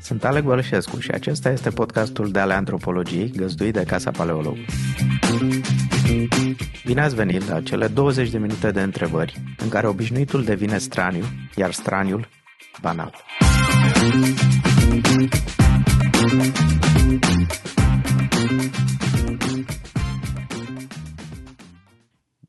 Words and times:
Sunt 0.00 0.24
Alec 0.24 0.44
Bălășescu 0.44 0.98
și 0.98 1.10
acesta 1.10 1.50
este 1.50 1.70
podcastul 1.70 2.30
de 2.30 2.38
ale 2.38 2.54
antropologiei 2.54 3.32
găzduit 3.36 3.72
de 3.72 3.84
Casa 3.86 4.10
Paleolog. 4.10 4.56
Bine 6.84 7.00
ați 7.00 7.14
venit 7.14 7.48
la 7.48 7.60
cele 7.60 7.86
20 7.86 8.30
de 8.30 8.38
minute 8.38 8.70
de 8.70 8.80
întrebări 8.80 9.42
în 9.58 9.68
care 9.68 9.86
obișnuitul 9.86 10.44
devine 10.44 10.78
straniu, 10.78 11.24
iar 11.56 11.72
straniul 11.72 12.28
banal. 12.80 13.14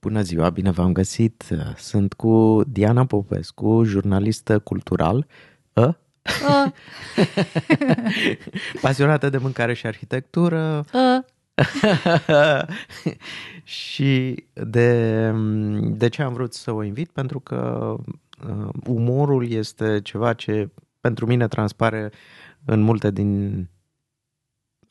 Bună 0.06 0.22
ziua, 0.22 0.50
bine 0.50 0.72
v-am 0.72 0.92
găsit. 0.92 1.44
Sunt 1.78 2.14
cu 2.14 2.62
Diana 2.68 3.06
Popescu, 3.06 3.84
jurnalistă 3.84 4.60
cultural, 4.60 5.28
a? 5.74 5.82
A. 6.48 6.74
pasionată 8.82 9.30
de 9.30 9.38
mâncare 9.38 9.74
și 9.74 9.86
arhitectură. 9.86 10.86
A. 10.92 11.26
și 13.64 14.44
de, 14.54 15.32
de 15.82 16.08
ce 16.08 16.22
am 16.22 16.34
vrut 16.34 16.54
să 16.54 16.72
o 16.72 16.84
invit? 16.84 17.10
Pentru 17.10 17.40
că 17.40 17.94
uh, 18.48 18.70
umorul 18.88 19.52
este 19.52 20.00
ceva 20.04 20.34
ce 20.34 20.70
pentru 21.00 21.26
mine 21.26 21.48
transpare 21.48 22.12
în 22.66 22.82
multe 22.82 23.12
din 23.12 23.68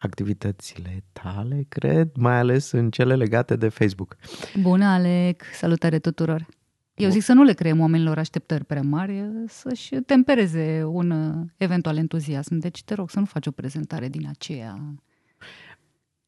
activitățile 0.04 1.04
tale, 1.12 1.64
cred, 1.68 2.10
mai 2.16 2.38
ales 2.38 2.70
în 2.70 2.90
cele 2.90 3.16
legate 3.16 3.56
de 3.56 3.68
Facebook. 3.68 4.16
Bună, 4.60 4.84
Alec! 4.84 5.42
Salutare 5.52 5.98
tuturor! 5.98 6.46
Eu 6.94 7.10
zic 7.10 7.22
să 7.22 7.32
nu 7.32 7.42
le 7.42 7.52
creăm 7.52 7.80
oamenilor 7.80 8.18
așteptări 8.18 8.64
prea 8.64 8.82
mari, 8.82 9.24
să-și 9.46 9.94
tempereze 9.94 10.82
un 10.86 11.10
uh, 11.10 11.46
eventual 11.56 11.96
entuziasm. 11.96 12.58
Deci 12.58 12.82
te 12.82 12.94
rog 12.94 13.10
să 13.10 13.18
nu 13.18 13.24
faci 13.24 13.46
o 13.46 13.50
prezentare 13.50 14.08
din 14.08 14.28
aceea. 14.28 14.94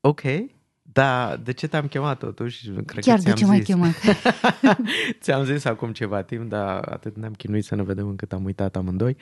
Ok, 0.00 0.22
da, 0.82 1.36
de 1.44 1.52
ce 1.52 1.66
te-am 1.66 1.86
chemat 1.86 2.18
totuși? 2.18 2.70
Cred 2.70 3.04
Chiar 3.04 3.18
că 3.18 3.22
de 3.22 3.32
ce 3.32 3.46
m-ai 3.46 3.60
chemat? 3.60 3.94
ți-am 5.20 5.44
zis 5.44 5.64
acum 5.64 5.92
ceva 5.92 6.22
timp, 6.22 6.48
dar 6.48 6.88
atât 6.88 7.16
ne-am 7.16 7.32
chinuit 7.32 7.64
să 7.64 7.74
ne 7.74 7.82
vedem 7.82 8.08
încât 8.08 8.32
am 8.32 8.44
uitat 8.44 8.76
amândoi. 8.76 9.16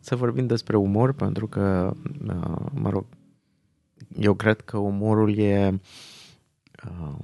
Să 0.00 0.16
vorbim 0.16 0.46
despre 0.46 0.76
umor, 0.76 1.12
pentru 1.12 1.46
că, 1.46 1.92
uh, 2.26 2.66
mă 2.72 2.90
rog, 2.90 3.06
eu 4.18 4.34
cred 4.34 4.60
că 4.60 4.78
umorul 4.78 5.38
e 5.38 5.80
uh, 6.86 7.14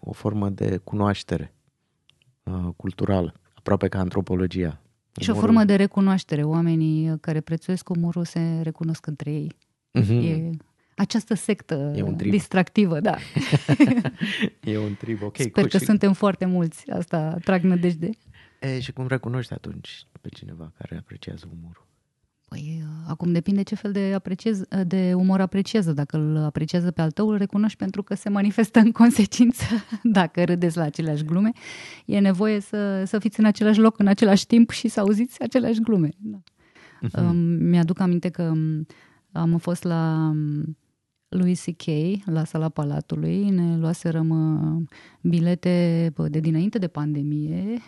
o 0.00 0.12
formă 0.12 0.48
de 0.48 0.76
cunoaștere 0.76 1.54
uh, 2.42 2.68
culturală, 2.76 3.34
aproape 3.54 3.88
ca 3.88 3.98
antropologia. 3.98 4.80
Și 5.20 5.30
umorul... 5.30 5.44
o 5.44 5.46
formă 5.46 5.64
de 5.64 5.74
recunoaștere. 5.74 6.42
Oamenii 6.42 7.18
care 7.20 7.40
prețuiesc 7.40 7.88
umorul 7.88 8.24
se 8.24 8.60
recunosc 8.62 9.06
între 9.06 9.30
ei. 9.30 9.52
Uh-huh. 10.00 10.24
E 10.24 10.50
această 10.98 11.34
sectă 11.34 11.92
e 11.96 12.02
un 12.02 12.16
trib. 12.16 12.30
distractivă, 12.30 13.00
da. 13.00 13.16
e 14.72 14.78
un 14.78 14.94
trib, 14.94 15.22
ok. 15.22 15.36
Sper 15.36 15.66
că 15.68 15.78
și... 15.78 15.84
suntem 15.84 16.12
foarte 16.12 16.44
mulți, 16.44 16.90
asta 16.90 17.36
trag 17.44 17.62
nădejde. 17.62 18.10
E, 18.60 18.80
și 18.80 18.92
cum 18.92 19.06
recunoști 19.06 19.52
atunci 19.52 20.06
pe 20.20 20.28
cineva 20.28 20.72
care 20.78 20.96
apreciază 20.96 21.48
umorul? 21.58 21.87
Păi, 22.48 22.84
acum 23.06 23.32
depinde 23.32 23.62
ce 23.62 23.74
fel 23.74 23.92
de, 23.92 24.12
apreciez, 24.14 24.62
de 24.86 25.12
umor 25.14 25.40
apreciază. 25.40 25.92
Dacă 25.92 26.16
îl 26.16 26.36
apreciază 26.36 26.90
pe 26.90 27.00
al 27.00 27.10
tău, 27.10 27.28
îl 27.28 27.36
recunoști 27.36 27.78
pentru 27.78 28.02
că 28.02 28.14
se 28.14 28.28
manifestă 28.28 28.78
în 28.78 28.92
consecință. 28.92 29.64
Dacă 30.02 30.44
râdeți 30.44 30.76
la 30.76 30.82
aceleași 30.82 31.24
glume, 31.24 31.50
e 32.06 32.18
nevoie 32.18 32.60
să, 32.60 33.04
să 33.04 33.18
fiți 33.18 33.40
în 33.40 33.46
același 33.46 33.78
loc, 33.78 33.98
în 33.98 34.06
același 34.06 34.46
timp 34.46 34.70
și 34.70 34.88
să 34.88 35.00
auziți 35.00 35.42
aceleași 35.42 35.80
glume. 35.80 36.08
Da. 36.18 36.38
Uh-huh. 37.02 37.32
Mi-aduc 37.58 38.00
aminte 38.00 38.28
că 38.28 38.52
am 39.32 39.58
fost 39.58 39.82
la 39.82 40.32
lui 41.28 41.54
C.K. 41.54 41.84
la 42.24 42.44
sala 42.44 42.68
Palatului, 42.68 43.50
ne 43.50 43.76
luaserăm 43.76 44.88
bilete 45.20 46.12
de 46.28 46.40
dinainte 46.40 46.78
de 46.78 46.88
pandemie, 46.88 47.78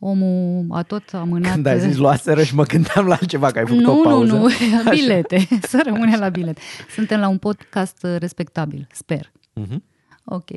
omul 0.00 0.66
a 0.68 0.82
tot 0.82 1.12
amânat... 1.12 1.52
Când 1.52 1.66
ai 1.66 1.80
zis 1.80 1.96
luaseră 1.96 2.42
și 2.42 2.54
mă 2.54 2.64
gândeam 2.64 3.06
la 3.06 3.14
altceva, 3.14 3.50
că 3.50 3.58
ai 3.58 3.66
făcut 3.66 3.82
nu, 3.82 3.98
o 3.98 4.02
pauză. 4.02 4.32
Nu, 4.32 4.42
nu, 4.84 4.90
bilete, 4.90 5.48
să 5.70 5.82
rămâne 5.84 6.16
la 6.16 6.28
bilet. 6.28 6.58
Suntem 6.94 7.20
la 7.20 7.28
un 7.28 7.38
podcast 7.38 8.06
respectabil, 8.18 8.86
sper. 8.92 9.32
Uh-huh. 9.60 9.78
Ok. 10.24 10.48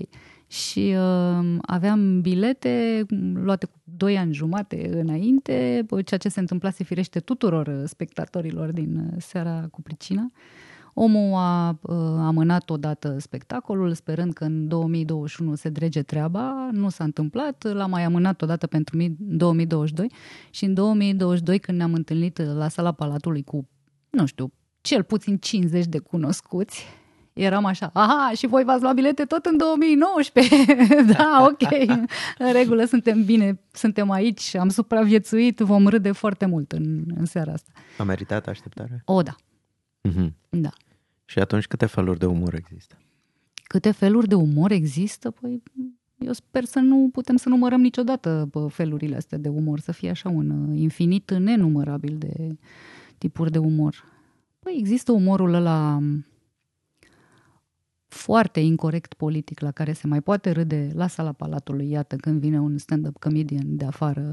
Și 0.48 0.96
uh, 0.98 1.58
aveam 1.62 2.22
bilete 2.22 3.06
luate 3.34 3.66
cu 3.66 3.81
doi 3.84 4.18
ani 4.18 4.34
jumate 4.34 4.90
înainte, 4.94 5.86
ceea 6.06 6.20
ce 6.20 6.30
se 6.30 6.40
întâmplase 6.40 6.84
firește 6.84 7.20
tuturor 7.20 7.84
spectatorilor 7.86 8.72
din 8.72 9.14
seara 9.18 9.68
cu 9.72 9.81
pricina. 9.81 10.22
Uh, 10.22 10.42
Omul 10.94 11.34
a 11.34 11.70
uh, 11.81 11.96
amânat 12.20 12.70
odată 12.70 13.16
spectacolul, 13.20 13.94
sperând 13.94 14.34
că 14.34 14.44
în 14.44 14.68
2021 14.68 15.56
se 15.56 15.70
drege 15.70 16.02
treaba. 16.02 16.70
Nu 16.72 16.90
s-a 16.90 17.04
întâmplat, 17.04 17.64
l-a 17.74 17.86
mai 17.86 18.04
amânat 18.04 18.42
odată 18.42 18.68
pentru 18.68 18.98
2022 19.18 20.12
și 20.50 20.66
în 20.66 20.74
2022, 20.74 21.59
când 21.59 21.78
ne-am 21.78 21.94
întâlnit 21.94 22.42
la 22.42 22.68
sala 22.68 22.92
Palatului 22.92 23.44
cu, 23.44 23.70
nu 24.09 24.26
știu, 24.26 24.52
cel 24.81 25.04
puțin 25.04 25.38
50 25.38 25.86
de 25.86 26.00
cunoscuți, 26.00 26.86
eram 27.34 27.66
așa, 27.66 27.90
aha, 27.94 28.31
și 28.36 28.48
voi 28.48 28.64
v-ați 28.64 28.81
luat 28.81 28.94
bilete 28.94 29.24
tot 29.24 29.46
în 29.46 29.58
2019. 29.58 30.66
da, 31.18 31.48
ok, 31.50 31.88
în 32.38 32.52
regulă, 32.52 32.86
suntem 32.86 33.24
bine, 33.24 33.60
suntem 33.72 34.12
aici, 34.12 34.56
am 34.56 34.70
supraviețuit, 34.70 35.60
vom 35.60 35.88
râde 35.88 36.12
foarte 36.12 36.46
mult 36.46 36.72
în, 36.72 37.04
în 37.16 37.25
seara 37.25 37.52
asta. 37.52 37.72
A 37.98 38.04
meritat 38.04 38.48
așteptarea? 38.48 39.02
O, 39.06 39.22
da. 39.22 39.36
Mm-hmm. 40.09 40.34
Da. 40.50 40.72
Și 41.25 41.40
atunci 41.40 41.68
câte 41.68 41.86
feluri 41.86 42.19
de 42.19 42.25
umor 42.25 42.53
există? 42.53 42.97
Câte 43.64 43.91
feluri 43.91 44.28
de 44.28 44.36
umor 44.36 44.72
există? 44.72 45.31
Păi 45.31 45.64
eu 46.18 46.34
sper 46.34 46.64
să 46.64 46.80
nu 46.80 47.09
putem 47.12 47.36
să 47.36 47.50
numărăm 47.50 47.81
niciodată 47.81 48.50
felurile 48.69 49.16
astea 49.16 49.38
de 49.38 49.50
umor, 49.50 49.80
să 49.80 49.92
fie 49.92 50.09
așa 50.09 50.30
un 50.30 50.50
uh, 50.50 50.80
infinit 50.80 51.31
nenumărabil 51.31 52.18
de 52.18 52.58
tipuri 53.18 53.52
de 53.52 53.58
umor. 53.58 54.03
Păi 54.59 54.75
există 54.78 55.12
umorul 55.12 55.53
ăla 55.53 55.96
um, 55.96 56.25
foarte 58.08 58.59
incorrect 58.59 59.13
politic 59.13 59.59
la 59.59 59.72
care 59.72 59.94
se 59.94 60.08
mai 60.08 60.22
poate 60.22 60.52
râde 60.52 60.92
la 60.94 61.08
sala 61.08 61.31
Palatului, 61.31 61.90
iată, 61.90 62.16
când 62.16 62.40
vine 62.40 62.59
un 62.59 62.78
stand-up 62.78 63.18
comedian 63.18 63.75
de 63.78 63.86
afară, 63.86 64.31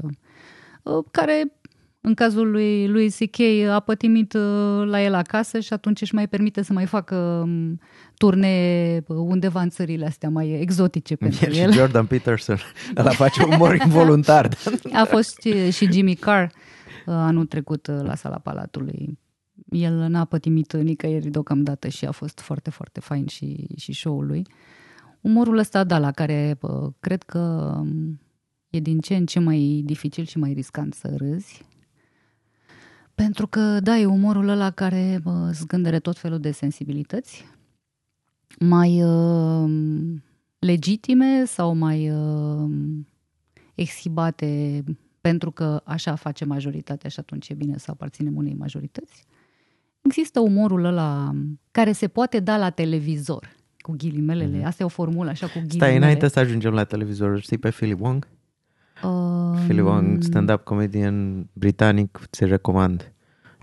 uh, 0.83 1.03
care 1.11 1.53
în 2.01 2.13
cazul 2.13 2.51
lui, 2.51 2.87
lui 2.87 3.09
C.K. 3.09 3.39
a 3.69 3.79
pătimit 3.79 4.33
uh, 4.33 4.85
la 4.85 5.03
el 5.03 5.13
acasă 5.13 5.59
și 5.59 5.73
atunci 5.73 6.01
își 6.01 6.15
mai 6.15 6.27
permite 6.27 6.61
să 6.61 6.73
mai 6.73 6.85
facă 6.85 7.15
um, 7.15 7.79
turnee 8.17 9.03
uh, 9.07 9.17
undeva 9.17 9.61
în 9.61 9.69
țările 9.69 10.05
astea 10.05 10.29
mai 10.29 10.49
exotice 10.49 11.15
pentru 11.15 11.45
el. 11.45 11.55
el. 11.55 11.71
Și 11.71 11.77
Jordan 11.77 12.05
Peterson, 12.05 12.57
ăla 12.97 13.09
face 13.09 13.43
umor 13.43 13.75
involuntar. 13.75 14.49
A 15.01 15.03
fost 15.03 15.41
și 15.71 15.91
Jimmy 15.91 16.15
Carr 16.15 16.43
uh, 16.43 16.49
anul 17.05 17.45
trecut 17.45 17.87
la 17.87 18.15
sala 18.15 18.37
Palatului. 18.37 19.19
El 19.69 19.93
n-a 19.93 20.25
pătimit 20.25 20.73
nicăieri 20.73 21.29
deocamdată 21.29 21.87
și 21.87 22.05
a 22.05 22.11
fost 22.11 22.39
foarte, 22.39 22.69
foarte 22.69 22.99
fain 22.99 23.27
și, 23.27 23.67
și 23.77 23.93
show-ul 23.93 24.25
lui. 24.25 24.47
Umorul 25.21 25.57
ăsta, 25.57 25.83
da, 25.83 25.99
la 25.99 26.11
care 26.11 26.57
cred 26.99 27.23
că 27.23 27.73
um, 27.79 28.19
e 28.69 28.79
din 28.79 28.99
ce 28.99 29.15
în 29.15 29.25
ce 29.25 29.39
mai 29.39 29.81
dificil 29.85 30.25
și 30.25 30.37
mai 30.37 30.53
riscant 30.53 30.93
să 30.93 31.13
râzi 31.17 31.65
pentru 33.23 33.47
că, 33.47 33.79
da, 33.79 33.97
e 33.97 34.05
umorul 34.05 34.47
ăla 34.47 34.71
care 34.71 35.19
bă, 35.23 35.49
zgândere 35.53 35.99
tot 35.99 36.17
felul 36.17 36.39
de 36.39 36.51
sensibilități, 36.51 37.45
mai 38.59 39.03
uh, 39.03 39.71
legitime 40.59 41.45
sau 41.45 41.75
mai 41.75 42.11
uh, 42.11 42.69
exhibate 43.75 44.83
pentru 45.21 45.51
că 45.51 45.81
așa 45.85 46.15
face 46.15 46.45
majoritatea 46.45 47.09
și 47.09 47.19
atunci 47.19 47.49
e 47.49 47.53
bine 47.53 47.77
să 47.77 47.91
aparținem 47.91 48.35
unei 48.35 48.55
majorități. 48.57 49.25
Există 50.01 50.39
umorul 50.39 50.85
ăla 50.85 51.35
care 51.71 51.91
se 51.91 52.07
poate 52.07 52.39
da 52.39 52.57
la 52.57 52.69
televizor, 52.69 53.55
cu 53.77 53.93
ghilimelele. 53.97 54.59
Mm-hmm. 54.59 54.65
Asta 54.65 54.83
e 54.83 54.85
o 54.85 54.89
formulă 54.89 55.29
așa 55.29 55.45
cu 55.45 55.53
ghilimele. 55.53 55.85
Stai, 55.85 55.95
înainte 55.97 56.27
să 56.27 56.39
ajungem 56.39 56.73
la 56.73 56.83
televizor, 56.83 57.39
știi 57.39 57.57
pe 57.57 57.69
Philip 57.69 58.01
Wong? 58.01 58.27
Uh, 59.03 59.59
Philip 59.63 59.85
Wong, 59.85 60.21
stand-up 60.21 60.63
comedian 60.63 61.47
britanic, 61.53 62.19
ți 62.31 62.45
recomand. 62.45 63.13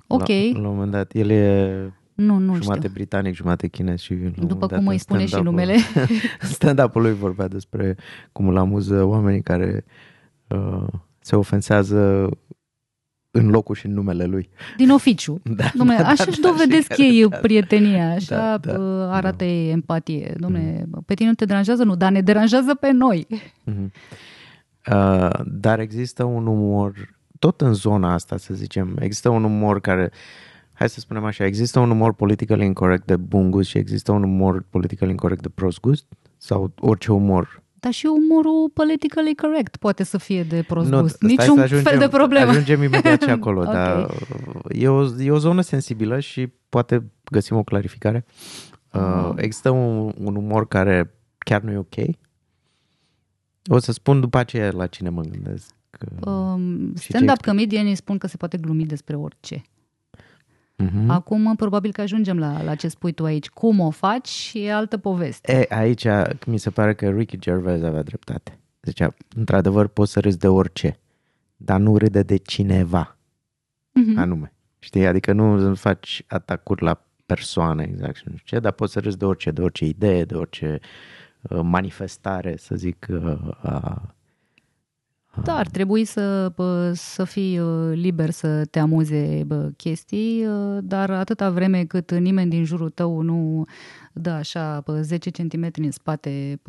Ok. 0.09 0.29
La, 0.29 0.35
la 0.53 0.69
un 0.69 0.75
moment 0.75 0.91
dat, 0.91 1.15
el 1.15 1.31
e 1.31 1.93
nu, 2.15 2.39
nu 2.39 2.55
jumate 2.55 2.79
știu. 2.79 2.93
britanic, 2.93 3.35
jumate 3.35 3.69
chinez 3.69 4.01
și 4.01 4.15
După 4.47 4.67
cum 4.67 4.87
îi 4.87 4.99
spune 4.99 5.27
și 5.27 5.41
numele. 5.43 5.77
stand-up-ul 6.41 7.03
lui 7.03 7.13
vorbea 7.13 7.49
despre 7.49 7.97
cum 8.33 8.49
îl 8.49 8.57
amuză 8.57 9.03
oamenii 9.03 9.43
care 9.43 9.85
uh, 10.49 10.87
se 11.21 11.37
ofensează 11.37 12.29
în 13.31 13.49
locul 13.49 13.75
și 13.75 13.87
în 13.87 13.93
numele 13.93 14.25
lui. 14.25 14.51
Din 14.77 14.91
oficiu. 14.91 15.41
Da, 15.57 15.65
Dom'le, 15.65 16.01
da, 16.01 16.09
așa 16.09 16.25
își 16.27 16.41
da, 16.41 16.49
dovedesc 16.49 16.97
da, 16.97 17.05
ei 17.05 17.29
da, 17.29 17.37
prietenia, 17.37 18.13
așa 18.13 18.57
da, 18.57 18.73
da, 18.73 19.15
arată 19.15 19.37
da. 19.37 19.45
ei 19.45 19.71
empatie. 19.71 20.33
Dom'le, 20.33 20.83
mm. 20.85 21.03
pe 21.07 21.15
tine 21.15 21.29
nu 21.29 21.35
te 21.35 21.45
deranjează? 21.45 21.85
Nu, 21.85 21.97
dar 21.97 22.13
ne 22.13 22.21
deranjează 22.21 22.75
pe 22.75 22.91
noi. 22.91 23.27
Mm-hmm. 23.31 23.91
Uh, 24.93 25.41
dar 25.45 25.79
există 25.79 26.25
un 26.25 26.47
umor 26.47 27.18
tot 27.39 27.61
în 27.61 27.73
zona 27.75 28.13
asta, 28.13 28.37
să 28.37 28.55
zicem, 28.55 28.97
există 29.01 29.29
un 29.29 29.45
umor 29.45 29.81
care, 29.81 30.11
hai 30.73 30.89
să 30.89 31.01
spunem 31.01 31.25
așa, 31.25 31.45
există 31.45 31.79
un 31.79 31.91
umor 31.91 32.13
politically 32.13 32.65
incorrect 32.65 33.07
de 33.07 33.17
bun 33.17 33.51
gust 33.51 33.69
și 33.69 33.79
există 33.79 34.13
un 34.13 34.23
umor 34.23 34.65
politically 34.71 35.11
incorrect 35.11 35.43
de 35.43 35.49
prost 35.49 35.81
gust? 35.81 36.07
Sau 36.37 36.73
orice 36.81 37.13
umor 37.13 37.63
dar 37.81 37.93
și 37.93 38.07
umorul 38.07 38.71
politically 38.75 39.35
correct 39.35 39.77
poate 39.77 40.03
să 40.03 40.19
fie 40.19 40.43
de 40.43 40.63
prost 40.63 40.89
nu, 40.89 41.01
gust. 41.01 41.23
Niciun 41.23 41.59
ajungem, 41.59 41.91
fel 41.91 41.99
de 41.99 42.09
problemă. 42.09 42.51
Ajungem 42.51 42.83
imediat 42.83 43.23
și 43.23 43.31
acolo, 43.39 43.61
okay. 43.61 43.73
dar 43.73 44.15
e 44.69 44.89
o, 44.89 45.05
e 45.19 45.31
o 45.31 45.39
zonă 45.39 45.61
sensibilă 45.61 46.21
și 46.21 46.53
poate 46.69 47.11
găsim 47.31 47.57
o 47.57 47.63
clarificare. 47.63 48.25
Uh, 48.93 49.33
există 49.37 49.71
un, 49.71 50.13
un 50.19 50.37
umor 50.37 50.69
care 50.69 51.15
chiar 51.39 51.61
nu 51.61 51.71
e 51.71 51.77
ok? 51.77 52.17
O 53.67 53.79
să 53.79 53.93
spun 53.93 54.21
după 54.21 54.39
aceea 54.39 54.71
la 54.71 54.87
cine 54.87 55.09
mă 55.09 55.23
gândesc. 55.23 55.75
Um, 56.21 56.95
stand-up 56.95 57.41
comedianii 57.41 57.95
spun 57.95 58.19
că 58.19 58.27
se 58.27 58.37
poate 58.37 58.57
glumi 58.57 58.87
despre 58.87 59.17
orice. 59.17 59.63
Uh-huh. 60.83 61.07
Acum, 61.07 61.57
probabil 61.57 61.93
că 61.93 62.01
ajungem 62.01 62.39
la, 62.39 62.63
la 62.63 62.75
ce 62.75 62.89
spui 62.89 63.13
tu 63.13 63.25
aici. 63.25 63.49
Cum 63.49 63.81
o 63.81 63.91
faci 63.91 64.51
e 64.55 64.73
altă 64.73 64.97
poveste. 64.97 65.53
E, 65.53 65.75
aici 65.75 66.07
mi 66.47 66.59
se 66.59 66.71
pare 66.71 66.95
că 66.95 67.09
Ricky 67.09 67.39
Gervais 67.39 67.83
avea 67.83 68.03
dreptate. 68.03 68.59
Zicea, 68.83 69.15
într-adevăr, 69.37 69.87
poți 69.87 70.13
să 70.13 70.21
râzi 70.21 70.39
de 70.39 70.49
orice, 70.49 70.99
dar 71.57 71.81
nu 71.81 71.97
râde 71.97 72.23
de 72.23 72.37
cineva 72.37 73.17
uh-huh. 74.01 74.17
anume. 74.17 74.53
Știi? 74.79 75.07
Adică 75.07 75.33
nu 75.33 75.75
faci 75.75 76.25
atacuri 76.27 76.83
la 76.83 77.03
persoană 77.27 77.83
exact 77.83 78.17
și 78.17 78.23
nu 78.27 78.37
știu 78.37 78.57
ce, 78.57 78.63
dar 78.63 78.73
poți 78.73 78.93
să 78.93 79.01
râzi 79.01 79.19
de 79.19 79.25
orice, 79.25 79.51
de 79.51 79.63
orice 79.63 79.85
idee, 79.85 80.25
de 80.25 80.35
orice 80.35 80.79
uh, 81.43 81.61
manifestare, 81.63 82.57
să 82.57 82.75
zic, 82.75 83.07
uh, 83.11 83.49
a 83.63 84.15
da, 85.45 85.57
ar 85.57 85.69
trebui 85.69 86.05
să, 86.05 86.53
să 86.93 87.25
fii 87.25 87.59
uh, 87.61 87.93
liber 87.95 88.31
să 88.31 88.65
te 88.65 88.79
amuze 88.79 89.47
chestii, 89.77 90.47
uh, 90.47 90.79
dar 90.83 91.11
atâta 91.11 91.51
vreme 91.51 91.85
cât 91.85 92.11
nimeni 92.11 92.51
din 92.51 92.65
jurul 92.65 92.91
tău 92.91 93.21
nu 93.21 93.65
dă 94.13 94.31
așa 94.31 94.85
10 95.01 95.31
cm 95.31 95.71
în 95.75 95.91
spate 95.91 96.61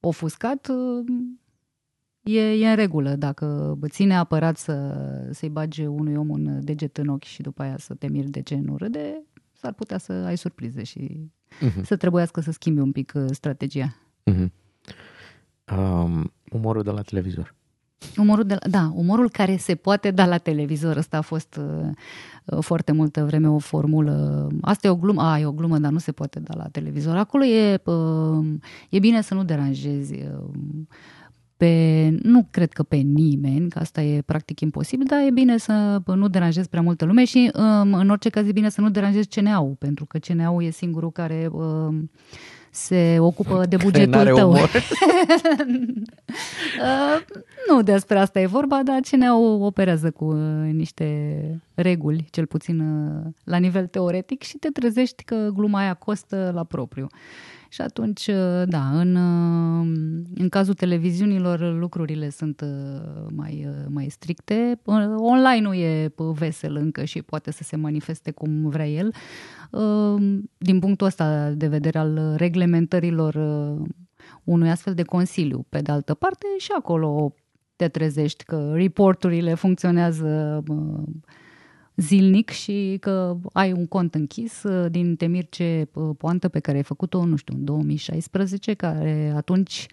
ofuscat, 0.00 0.68
uh, 0.68 1.04
e, 2.22 2.40
e 2.40 2.68
în 2.68 2.76
regulă. 2.76 3.16
Dacă 3.16 3.78
ține 3.88 4.16
apărat 4.16 4.56
să, 4.56 4.94
să-i 5.30 5.48
bagi 5.48 5.82
unui 5.82 6.14
om 6.14 6.28
un 6.28 6.64
deget 6.64 6.96
în 6.96 7.08
ochi 7.08 7.24
și 7.24 7.42
după 7.42 7.62
aia 7.62 7.76
să 7.78 7.94
te 7.94 8.08
miri 8.08 8.30
de 8.30 8.42
ce 8.42 8.56
nu 8.56 8.76
râde, 8.76 9.22
s-ar 9.52 9.72
putea 9.72 9.98
să 9.98 10.12
ai 10.12 10.36
surprize 10.36 10.82
și 10.82 11.30
uh-huh. 11.48 11.82
să 11.82 11.96
trebuiască 11.96 12.40
să 12.40 12.52
schimbi 12.52 12.80
un 12.80 12.92
pic 12.92 13.12
strategia. 13.30 13.96
Uh-huh. 14.30 14.48
Um, 15.76 16.32
umorul 16.50 16.82
de 16.82 16.90
la 16.90 17.02
televizor. 17.02 17.56
Umorul 18.16 18.44
de 18.44 18.54
la, 18.54 18.68
da, 18.70 18.92
umorul 18.94 19.30
care 19.30 19.56
se 19.56 19.74
poate 19.74 20.10
da 20.10 20.26
la 20.26 20.38
televizor. 20.38 20.96
Asta 20.96 21.16
a 21.16 21.20
fost 21.20 21.60
uh, 21.60 21.88
uh, 22.44 22.58
foarte 22.60 22.92
multă 22.92 23.24
vreme 23.24 23.48
o 23.48 23.58
formulă. 23.58 24.46
Asta 24.60 24.86
e 24.86 24.90
o 24.90 24.96
glumă, 24.96 25.22
a, 25.22 25.38
e 25.38 25.46
o 25.46 25.52
glumă, 25.52 25.78
dar 25.78 25.92
nu 25.92 25.98
se 25.98 26.12
poate 26.12 26.40
da 26.40 26.54
la 26.56 26.68
televizor. 26.68 27.16
Acolo 27.16 27.44
e, 27.44 27.80
uh, 27.84 28.46
e 28.90 28.98
bine 28.98 29.20
să 29.20 29.34
nu 29.34 29.44
deranjezi 29.44 30.14
uh, 30.14 30.50
pe, 31.58 32.08
nu 32.22 32.46
cred 32.50 32.72
că 32.72 32.82
pe 32.82 32.96
nimeni, 32.96 33.70
că 33.70 33.78
asta 33.78 34.02
e 34.02 34.22
practic 34.22 34.60
imposibil, 34.60 35.06
dar 35.06 35.20
e 35.26 35.30
bine 35.30 35.56
să 35.56 36.02
nu 36.06 36.28
deranjezi 36.28 36.68
prea 36.68 36.82
multă 36.82 37.04
lume 37.04 37.24
și 37.24 37.50
um, 37.54 37.94
în 37.94 38.10
orice 38.10 38.28
caz 38.28 38.46
e 38.48 38.52
bine 38.52 38.68
să 38.68 38.80
nu 38.80 38.90
deranjezi 38.90 39.28
CNA-ul, 39.28 39.74
pentru 39.78 40.04
că 40.04 40.18
CNA-ul 40.18 40.64
e 40.64 40.70
singurul 40.70 41.10
care 41.10 41.48
uh, 41.52 41.94
se 42.70 43.16
ocupă 43.18 43.64
de 43.68 43.76
bugetul 43.76 44.34
tău. 44.34 44.50
uh, 44.58 44.68
nu 47.68 47.82
despre 47.82 48.18
asta 48.18 48.40
e 48.40 48.46
vorba, 48.46 48.82
dar 48.82 49.00
cine 49.00 49.30
o 49.30 49.64
operează 49.64 50.10
cu 50.10 50.24
uh, 50.24 50.72
niște 50.72 51.40
reguli, 51.74 52.28
cel 52.30 52.46
puțin 52.46 52.80
uh, 52.80 53.26
la 53.44 53.56
nivel 53.56 53.86
teoretic, 53.86 54.42
și 54.42 54.56
te 54.56 54.68
trezești 54.68 55.24
că 55.24 55.48
gluma 55.54 55.78
aia 55.78 55.94
costă 55.94 56.50
la 56.54 56.64
propriu. 56.64 57.06
Și 57.68 57.80
atunci, 57.80 58.26
uh, 58.26 58.62
da, 58.66 59.00
în, 59.00 59.14
uh, 59.14 59.86
în 60.34 60.48
cazul 60.48 60.74
televiziunilor 60.74 61.78
lucrurile 61.78 62.30
sunt 62.30 62.60
uh, 62.60 63.26
mai, 63.34 63.68
mai 63.88 64.08
stricte. 64.08 64.80
Online 65.16 65.60
nu 65.60 65.74
e 65.74 66.12
vesel 66.16 66.76
încă 66.76 67.04
și 67.04 67.22
poate 67.22 67.50
să 67.50 67.62
se 67.62 67.76
manifeste 67.76 68.30
cum 68.30 68.68
vrea 68.68 68.88
el. 68.88 69.14
Din 70.58 70.78
punctul 70.78 71.06
ăsta 71.06 71.50
de 71.50 71.66
vedere 71.66 71.98
al 71.98 72.34
reglementărilor 72.36 73.34
unui 74.44 74.70
astfel 74.70 74.94
de 74.94 75.02
consiliu. 75.02 75.66
Pe 75.68 75.80
de 75.80 75.92
altă 75.92 76.14
parte, 76.14 76.46
și 76.58 76.70
acolo 76.76 77.34
te 77.76 77.88
trezești 77.88 78.44
că 78.44 78.72
reporturile 78.74 79.54
funcționează 79.54 80.62
zilnic 82.00 82.50
și 82.50 82.96
că 83.00 83.36
ai 83.52 83.72
un 83.72 83.86
cont 83.86 84.14
închis 84.14 84.62
uh, 84.62 84.90
din 84.90 85.16
temir 85.16 85.46
ce 85.48 85.88
uh, 85.92 86.10
poantă 86.18 86.48
pe 86.48 86.60
care 86.60 86.76
ai 86.76 86.82
făcut-o, 86.82 87.24
nu 87.24 87.36
știu, 87.36 87.54
în 87.54 87.64
2016, 87.64 88.74
care 88.74 89.32
atunci 89.36 89.86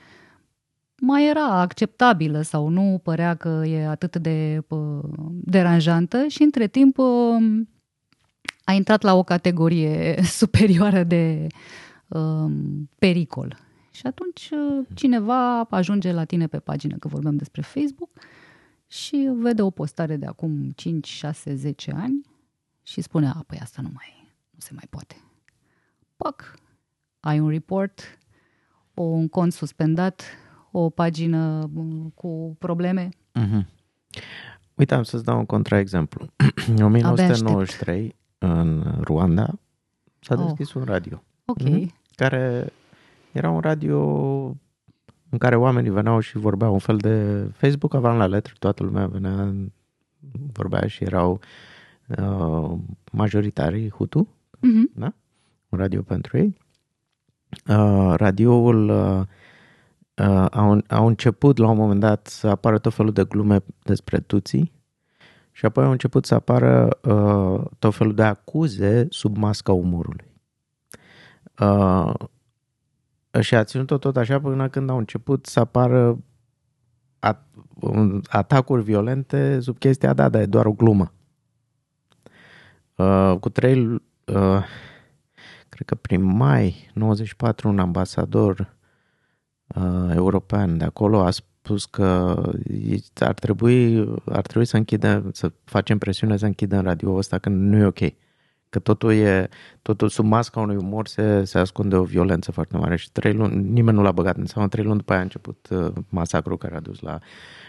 mai 0.98 1.30
era 1.30 1.46
acceptabilă 1.46 2.42
sau 2.42 2.68
nu 2.68 3.00
părea 3.04 3.36
că 3.36 3.64
e 3.66 3.88
atât 3.88 4.16
de 4.16 4.64
uh, 4.68 5.00
deranjantă 5.30 6.26
și 6.28 6.44
între 6.44 6.68
timp 6.68 7.00
a 8.64 8.74
intrat 8.74 9.02
la 9.02 9.16
o 9.16 9.24
categorie 9.24 10.22
superioară 10.40 11.04
de 11.04 11.48
um, 12.08 12.90
pericol. 13.00 13.58
Și 13.92 14.06
atunci 14.06 14.50
cineva 14.94 15.60
ajunge 15.60 16.12
la 16.12 16.24
tine 16.24 16.48
pe 16.48 16.60
pagină, 16.60 16.96
că 17.00 17.08
vorbim 17.08 17.36
despre 17.36 17.62
Facebook, 17.62 18.10
și 18.88 19.32
vede 19.36 19.62
o 19.62 19.70
postare 19.70 20.16
de 20.16 20.26
acum 20.26 20.70
5, 20.70 21.08
6, 21.08 21.56
10 21.56 21.92
ani 21.92 22.22
și 22.84 23.02
spune, 23.02 23.28
a, 23.28 23.44
păi 23.48 23.58
asta 23.62 23.82
nu 23.82 23.90
mai, 23.94 24.34
nu 24.50 24.60
se 24.60 24.70
mai 24.74 24.86
poate. 24.90 25.16
Pac, 26.16 26.60
ai 27.20 27.40
un 27.40 27.50
report, 27.50 28.20
o, 28.94 29.04
un 29.04 29.28
cont 29.28 29.54
suspendat, 29.54 30.24
o 30.72 30.90
pagină 30.90 31.70
cu 32.14 32.56
probleme. 32.60 33.10
Mm-hmm. 33.40 33.66
Uite, 34.74 34.94
am 34.94 35.04
să-ți 35.04 35.24
dau 35.24 35.38
un 35.38 35.46
contraexemplu. 35.46 36.28
În 36.68 36.82
1993, 36.82 38.16
în 38.38 38.98
Ruanda, 39.02 39.60
s-a 40.20 40.36
oh. 40.38 40.44
deschis 40.44 40.74
oh. 40.74 40.76
un 40.76 40.84
radio. 40.84 41.24
Ok. 41.46 41.62
Mm-hmm, 41.62 41.86
care 42.16 42.74
era 43.32 43.50
un 43.50 43.60
radio 43.60 44.56
în 45.30 45.38
care 45.38 45.56
oamenii 45.56 45.92
veneau 45.92 46.20
și 46.20 46.38
vorbeau 46.38 46.74
un 46.74 46.80
fel 46.80 46.98
de 46.98 47.46
Facebook 47.54 47.94
aveam 47.94 48.18
la 48.18 48.26
letri, 48.26 48.56
toată 48.60 48.84
lumea 48.84 49.08
venea, 49.08 49.54
vorbea 50.54 50.88
și 50.88 51.04
erau 51.04 51.40
uh, 52.08 52.78
majoritari 53.12 53.90
Hutu, 53.90 54.28
uh-huh. 54.58 54.94
da? 54.94 55.14
Un 55.70 55.78
radio 55.78 56.02
pentru 56.02 56.38
ei. 56.38 56.58
Uh, 57.68 58.14
radioul 58.16 58.90
uh, 58.90 59.22
uh, 60.28 60.46
au, 60.52 60.82
au 60.88 61.08
început 61.08 61.58
la 61.58 61.70
un 61.70 61.78
moment 61.78 62.00
dat 62.00 62.28
să 62.28 62.48
apară 62.48 62.78
tot 62.78 62.94
felul 62.94 63.12
de 63.12 63.24
glume 63.24 63.64
despre 63.84 64.20
tuții 64.20 64.72
și 65.52 65.66
apoi 65.66 65.84
au 65.84 65.92
început 65.92 66.26
să 66.26 66.36
apară 66.36 67.00
uh, 67.02 67.66
tot 67.80 67.96
felul 67.96 68.14
de 68.14 68.24
acuze 68.24 69.08
sub 69.10 69.38
masca 69.38 69.72
umorului. 69.72 70.34
Uh, 71.60 72.14
și 73.40 73.56
a 73.56 73.64
ținut-o 73.64 73.98
tot 73.98 74.18
așa 74.18 74.40
până 74.40 74.70
când 74.70 74.90
au 74.90 74.98
început 74.98 75.46
să 75.46 75.60
apară 75.60 76.18
atacuri 78.30 78.84
violente 78.84 79.60
sub 79.60 79.78
chestia, 79.78 80.14
da, 80.14 80.30
dar 80.30 80.42
e 80.42 80.46
doar 80.46 80.66
o 80.66 80.72
glumă. 80.72 81.14
Uh, 82.96 83.36
cu 83.40 83.50
trei, 83.50 83.86
uh, 83.86 84.64
cred 85.70 85.86
că 85.86 85.96
prin 85.96 86.22
mai 86.22 86.90
94, 86.94 87.68
un 87.68 87.80
ambasador 87.80 88.76
uh, 89.68 90.12
european 90.14 90.78
de 90.78 90.84
acolo 90.84 91.20
a 91.20 91.30
spus 91.32 91.86
că 91.86 92.42
ar 93.20 93.34
trebui, 93.34 94.08
ar 94.26 94.42
trebui 94.42 94.66
să 94.66 94.78
închidem, 94.78 95.30
să 95.34 95.52
facem 95.64 95.98
presiune 95.98 96.38
să 96.38 96.46
închidem 96.46 96.82
radio 96.82 97.14
ăsta, 97.14 97.38
că 97.38 97.50
nu 97.50 97.78
e 97.78 97.86
ok. 97.86 98.00
Că 98.76 98.82
totul 98.82 99.12
e, 99.12 99.50
totul 99.82 100.10
sub 100.10 100.26
masca 100.26 100.60
unui 100.60 100.76
umor 100.76 101.08
se, 101.08 101.44
se 101.44 101.58
ascunde 101.58 101.96
o 101.96 102.04
violență 102.04 102.52
foarte 102.52 102.78
mare 102.78 102.96
și 102.96 103.12
trei 103.12 103.34
luni, 103.34 103.70
nimeni 103.70 103.98
nu 103.98 104.04
l-a 104.04 104.12
băgat 104.12 104.38
în 104.38 104.46
seamă, 104.46 104.68
trei 104.68 104.84
luni 104.84 104.98
după 104.98 105.12
aia 105.12 105.20
a 105.20 105.24
început 105.24 105.68
uh, 105.72 105.94
masacrul 106.10 106.58
care 106.58 106.76
a 106.76 106.80
dus 106.80 107.00
la 107.00 107.20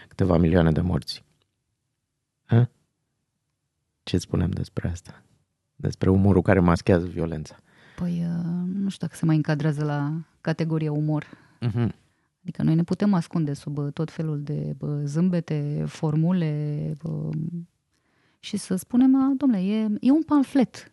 câteva 0.07 0.37
milioane 0.37 0.71
de 0.71 0.81
morți. 0.81 1.23
Ha? 2.45 2.69
Ce 4.03 4.17
spunem 4.17 4.49
despre 4.49 4.89
asta? 4.89 5.23
Despre 5.75 6.09
umorul 6.09 6.41
care 6.41 6.59
maschează 6.59 7.05
violența. 7.05 7.55
Păi, 7.95 8.25
uh, 8.27 8.69
nu 8.73 8.89
știu 8.89 9.07
dacă 9.07 9.19
se 9.19 9.25
mai 9.25 9.35
încadrează 9.35 9.83
la 9.83 10.13
categoria 10.41 10.91
umor. 10.91 11.25
Uh-huh. 11.67 11.89
Adică 12.41 12.63
noi 12.63 12.75
ne 12.75 12.83
putem 12.83 13.13
ascunde 13.13 13.53
sub 13.53 13.77
uh, 13.77 13.93
tot 13.93 14.11
felul 14.11 14.41
de 14.41 14.75
zâmbete, 15.03 15.83
formule 15.87 16.93
și 18.39 18.57
să 18.57 18.75
spunem, 18.75 19.33
domnule, 19.37 19.63
e, 19.63 19.87
e 19.99 20.11
un 20.11 20.23
pamflet. 20.23 20.89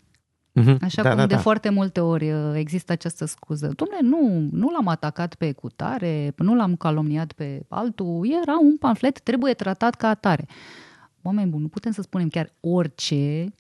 Uh-huh. 0.61 0.77
Așa 0.81 1.03
da, 1.03 1.09
cum 1.09 1.19
da, 1.19 1.27
de 1.27 1.35
da. 1.35 1.41
foarte 1.41 1.69
multe 1.69 2.01
ori 2.01 2.33
uh, 2.33 2.53
există 2.55 2.93
această 2.93 3.25
scuză. 3.25 3.73
Domnule, 3.77 4.01
nu, 4.03 4.49
nu 4.59 4.71
l-am 4.71 4.89
atacat 4.89 5.35
pe 5.35 5.53
cutare, 5.53 6.33
nu 6.37 6.55
l-am 6.55 6.77
calomniat 6.77 7.33
pe 7.33 7.65
altul, 7.69 8.29
era 8.43 8.59
un 8.59 8.77
pamflet, 8.77 9.21
trebuie 9.21 9.55
tratat 9.55 9.95
ca 9.95 10.09
atare. 10.09 10.47
oameni 11.23 11.51
buni, 11.51 11.63
nu 11.63 11.69
putem 11.69 11.93
să 11.93 12.03
spunem 12.03 12.29
chiar 12.29 12.53
orice, 12.61 13.55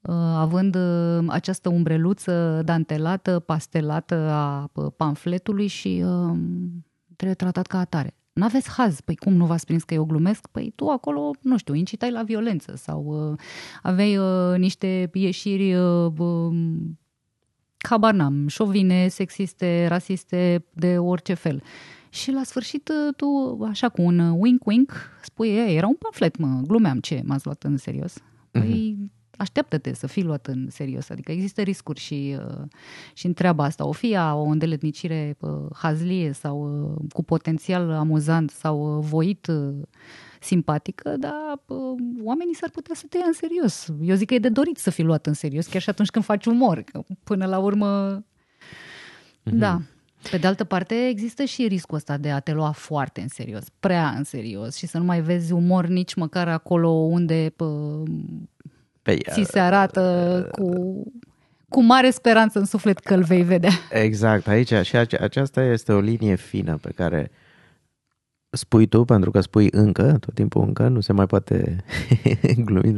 uh, 0.00 0.14
având 0.14 0.74
uh, 0.74 1.24
această 1.28 1.68
umbreluță 1.68 2.62
dantelată, 2.64 3.38
pastelată 3.38 4.14
a 4.14 4.70
uh, 4.72 4.92
pamfletului 4.96 5.66
și 5.66 6.02
uh, 6.04 6.36
trebuie 7.16 7.36
tratat 7.36 7.66
ca 7.66 7.78
atare. 7.78 8.14
N-aveți 8.34 8.70
haz, 8.70 9.00
păi 9.00 9.16
cum 9.16 9.32
nu 9.32 9.46
v-ați 9.46 9.66
prins 9.66 9.82
că 9.82 9.94
eu 9.94 10.04
glumesc? 10.04 10.46
Păi 10.46 10.72
tu 10.76 10.88
acolo, 10.88 11.30
nu 11.40 11.56
știu, 11.56 11.74
incitai 11.74 12.10
la 12.10 12.22
violență 12.22 12.76
sau 12.76 13.04
uh, 13.04 13.38
aveai 13.82 14.16
uh, 14.16 14.58
niște 14.58 15.10
ieșiri 15.12 15.74
uh, 15.74 16.12
habar 17.88 18.14
n-am, 18.14 18.46
șovine, 18.46 19.08
sexiste, 19.08 19.86
rasiste, 19.86 20.64
de 20.72 20.98
orice 20.98 21.34
fel. 21.34 21.62
Și 22.08 22.30
la 22.30 22.42
sfârșit 22.42 22.88
uh, 22.88 23.14
tu, 23.16 23.58
așa 23.68 23.88
cu 23.88 24.02
un 24.02 24.20
wink-wink, 24.20 24.92
spui, 25.22 25.48
ei, 25.48 25.76
era 25.76 25.86
un 25.86 25.96
pamflet, 25.98 26.36
mă, 26.36 26.60
glumeam, 26.66 27.00
ce, 27.00 27.22
m-ați 27.24 27.44
luat 27.44 27.62
în 27.62 27.76
serios? 27.76 28.14
Păi 28.50 28.96
mm-hmm. 28.98 29.23
Așteaptă-te 29.36 29.94
să 29.94 30.06
fii 30.06 30.22
luat 30.22 30.46
în 30.46 30.66
serios, 30.70 31.08
adică 31.08 31.32
există 31.32 31.62
riscuri 31.62 32.00
și, 32.00 32.36
uh, 32.38 32.62
și 33.12 33.26
în 33.26 33.32
treaba 33.32 33.64
asta. 33.64 33.86
O 33.86 33.92
fi 33.92 34.16
o 34.16 34.42
îndeletnicire 34.42 35.36
uh, 35.40 35.50
hazlie 35.74 36.32
sau 36.32 36.58
cu 37.12 37.22
potențial 37.22 37.90
amuzant 37.90 38.50
sau 38.50 39.00
voit 39.00 39.50
simpatică, 40.40 41.16
dar 41.18 41.60
oamenii 42.22 42.54
s-ar 42.54 42.70
putea 42.70 42.94
să 42.94 43.04
te 43.08 43.18
ia 43.18 43.24
în 43.26 43.32
serios. 43.32 43.88
Eu 44.02 44.14
zic 44.14 44.28
că 44.28 44.34
e 44.34 44.38
de 44.38 44.48
dorit 44.48 44.76
să 44.76 44.90
fii 44.90 45.04
luat 45.04 45.26
în 45.26 45.32
serios, 45.32 45.66
chiar 45.66 45.82
și 45.82 45.90
atunci 45.90 46.10
când 46.10 46.24
faci 46.24 46.46
umor, 46.46 46.82
că 46.82 47.02
până 47.24 47.46
la 47.46 47.58
urmă... 47.58 48.20
Mm-hmm. 48.20 49.52
Da. 49.52 49.80
Pe 50.30 50.36
de 50.36 50.46
altă 50.46 50.64
parte, 50.64 51.06
există 51.08 51.44
și 51.44 51.66
riscul 51.66 51.96
ăsta 51.96 52.16
de 52.16 52.30
a 52.30 52.40
te 52.40 52.52
lua 52.52 52.70
foarte 52.70 53.20
în 53.20 53.28
serios, 53.28 53.64
prea 53.80 54.08
în 54.08 54.24
serios 54.24 54.76
și 54.76 54.86
să 54.86 54.98
nu 54.98 55.04
mai 55.04 55.20
vezi 55.20 55.52
umor 55.52 55.86
nici 55.86 56.14
măcar 56.14 56.48
acolo 56.48 56.88
unde 56.88 57.52
pă, 57.56 58.02
pe, 59.04 59.18
ți 59.30 59.42
se 59.42 59.58
arată 59.58 60.48
cu, 60.52 60.72
cu 61.68 61.82
mare 61.82 62.10
speranță 62.10 62.58
în 62.58 62.64
suflet 62.64 62.98
că 62.98 63.14
îl 63.14 63.22
vei 63.22 63.42
vedea. 63.42 63.70
Exact, 63.90 64.48
aici 64.48 64.72
și 64.82 64.96
aceasta 64.96 65.62
este 65.62 65.92
o 65.92 66.00
linie 66.00 66.34
fină 66.34 66.76
pe 66.76 66.90
care 66.90 67.30
spui 68.50 68.86
tu, 68.86 69.04
pentru 69.04 69.30
că 69.30 69.40
spui 69.40 69.68
încă, 69.70 70.16
tot 70.20 70.34
timpul 70.34 70.62
încă, 70.62 70.88
nu 70.88 71.00
se 71.00 71.12
mai 71.12 71.26
poate 71.26 71.84
glumi 72.66 72.96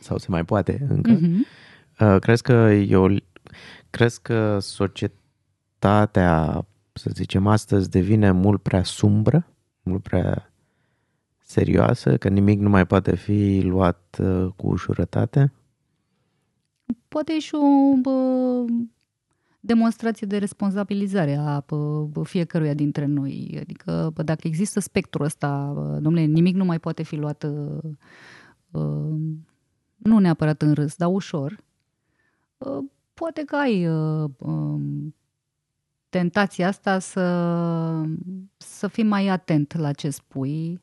sau 0.00 0.18
se 0.18 0.26
mai 0.28 0.44
poate 0.44 0.86
încă. 0.88 1.18
Mm-hmm. 1.18 2.18
Crezi 2.20 2.42
că 2.42 2.52
eu, 2.88 3.16
crezi 3.90 4.22
că 4.22 4.58
societatea, 4.60 6.66
să 6.92 7.10
zicem 7.12 7.46
astăzi, 7.46 7.90
devine 7.90 8.30
mult 8.30 8.62
prea 8.62 8.82
sumbră, 8.82 9.46
mult 9.82 10.02
prea 10.02 10.47
serioasă, 11.48 12.16
că 12.16 12.28
nimic 12.28 12.60
nu 12.60 12.68
mai 12.68 12.86
poate 12.86 13.16
fi 13.16 13.60
luat 13.64 14.16
uh, 14.20 14.48
cu 14.56 14.66
ușurătate? 14.66 15.52
Poate 17.08 17.38
și 17.38 17.54
o 17.54 17.96
bă, 18.00 18.64
demonstrație 19.60 20.26
de 20.26 20.38
responsabilizare 20.38 21.34
a 21.34 21.64
fiecăruia 22.22 22.74
dintre 22.74 23.06
noi. 23.06 23.56
Adică 23.60 24.12
dacă 24.14 24.46
există 24.46 24.80
spectrul 24.80 25.24
ăsta, 25.24 25.72
domnule, 26.00 26.24
nimic 26.24 26.54
nu 26.56 26.64
mai 26.64 26.78
poate 26.78 27.02
fi 27.02 27.16
luat 27.16 27.46
nu 29.96 30.18
neapărat 30.18 30.62
în 30.62 30.72
râs, 30.72 30.96
dar 30.96 31.08
ușor, 31.12 31.64
poate 33.14 33.42
că 33.44 33.56
ai 33.56 33.88
tentația 36.08 36.68
asta 36.68 36.98
să, 36.98 37.24
să 38.56 38.86
fii 38.86 39.04
mai 39.04 39.28
atent 39.28 39.76
la 39.76 39.92
ce 39.92 40.10
spui. 40.10 40.80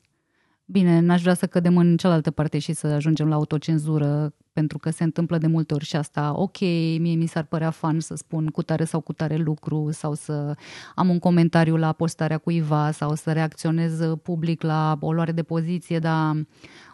Bine, 0.68 1.00
n-aș 1.00 1.20
vrea 1.22 1.34
să 1.34 1.46
cădem 1.46 1.76
în 1.76 1.96
cealaltă 1.96 2.30
parte 2.30 2.58
și 2.58 2.72
să 2.72 2.86
ajungem 2.86 3.28
la 3.28 3.34
autocenzură, 3.34 4.32
pentru 4.52 4.78
că 4.78 4.90
se 4.90 5.04
întâmplă 5.04 5.38
de 5.38 5.46
multe 5.46 5.74
ori 5.74 5.84
și 5.84 5.96
asta, 5.96 6.32
ok, 6.36 6.60
mie 6.98 7.14
mi 7.14 7.26
s-ar 7.26 7.42
părea 7.42 7.70
fan 7.70 8.00
să 8.00 8.14
spun 8.14 8.46
cu 8.46 8.62
tare 8.62 8.84
sau 8.84 9.00
cu 9.00 9.12
tare 9.12 9.36
lucru 9.36 9.88
sau 9.90 10.14
să 10.14 10.54
am 10.94 11.08
un 11.08 11.18
comentariu 11.18 11.76
la 11.76 11.92
postarea 11.92 12.38
cuiva 12.38 12.90
sau 12.90 13.14
să 13.14 13.32
reacționez 13.32 14.00
public 14.22 14.62
la 14.62 14.96
o 15.00 15.12
luare 15.12 15.32
de 15.32 15.42
poziție, 15.42 15.98
dar 15.98 16.36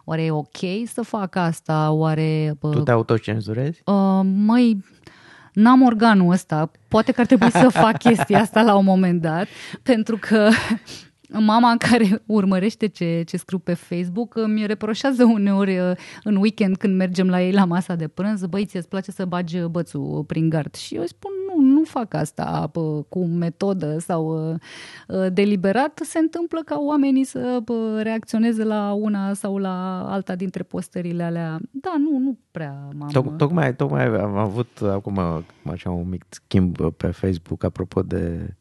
oare 0.03 0.23
e 0.23 0.31
ok 0.31 0.57
să 0.85 1.01
fac 1.01 1.35
asta? 1.35 1.91
Oare... 1.91 2.57
Tu 2.59 2.81
te 2.81 2.91
autocenzurezi? 2.91 3.81
Uh, 3.85 4.21
măi, 4.23 4.83
n-am 5.53 5.81
organul 5.81 6.31
ăsta. 6.31 6.71
Poate 6.87 7.11
că 7.11 7.19
ar 7.19 7.25
trebui 7.25 7.51
să 7.51 7.69
fac 7.69 7.97
chestia 8.07 8.39
asta 8.39 8.61
la 8.61 8.75
un 8.75 8.85
moment 8.85 9.21
dat, 9.21 9.47
pentru 9.83 10.17
că 10.19 10.49
mama 11.39 11.75
care 11.89 12.23
urmărește 12.25 12.87
ce, 12.87 13.23
ce 13.25 13.37
scriu 13.37 13.57
pe 13.57 13.73
Facebook 13.73 14.35
îmi 14.35 14.65
reproșează 14.65 15.23
uneori 15.23 15.77
uh, 15.77 15.91
în 16.23 16.35
weekend 16.35 16.77
când 16.77 16.95
mergem 16.95 17.29
la 17.29 17.41
ei 17.41 17.51
la 17.51 17.65
masa 17.65 17.95
de 17.95 18.07
prânz, 18.07 18.45
băi, 18.45 18.65
ți 18.65 18.87
place 18.87 19.11
să 19.11 19.25
bagi 19.25 19.59
bățul 19.59 20.23
prin 20.27 20.49
gard? 20.49 20.75
Și 20.75 20.95
eu 20.95 21.03
spun, 21.05 21.31
nu, 21.47 21.61
nu 21.61 21.83
fac 21.83 22.13
asta 22.13 22.69
pă, 22.71 23.05
cu 23.09 23.25
metodă 23.25 23.97
sau 23.99 24.51
uh, 25.07 25.25
deliberat. 25.33 25.99
Se 26.03 26.19
întâmplă 26.19 26.61
ca 26.65 26.75
oamenii 26.79 27.23
să 27.23 27.61
pă, 27.65 27.99
reacționeze 28.01 28.63
la 28.63 28.91
una 28.91 29.33
sau 29.33 29.57
la 29.57 30.05
alta 30.09 30.35
dintre 30.35 30.63
postările 30.63 31.23
alea. 31.23 31.59
Da, 31.71 31.95
nu, 31.97 32.17
nu 32.17 32.37
prea 32.51 32.87
m-am... 32.95 33.09
Toc, 33.09 33.37
tocmai, 33.37 33.75
tocmai 33.75 34.05
am 34.05 34.37
avut 34.37 34.81
acum 34.81 35.19
așa 35.71 35.91
un 35.91 36.09
mic 36.09 36.25
schimb 36.29 36.91
pe 36.91 37.07
Facebook 37.07 37.63
apropo 37.63 38.01
de 38.01 38.55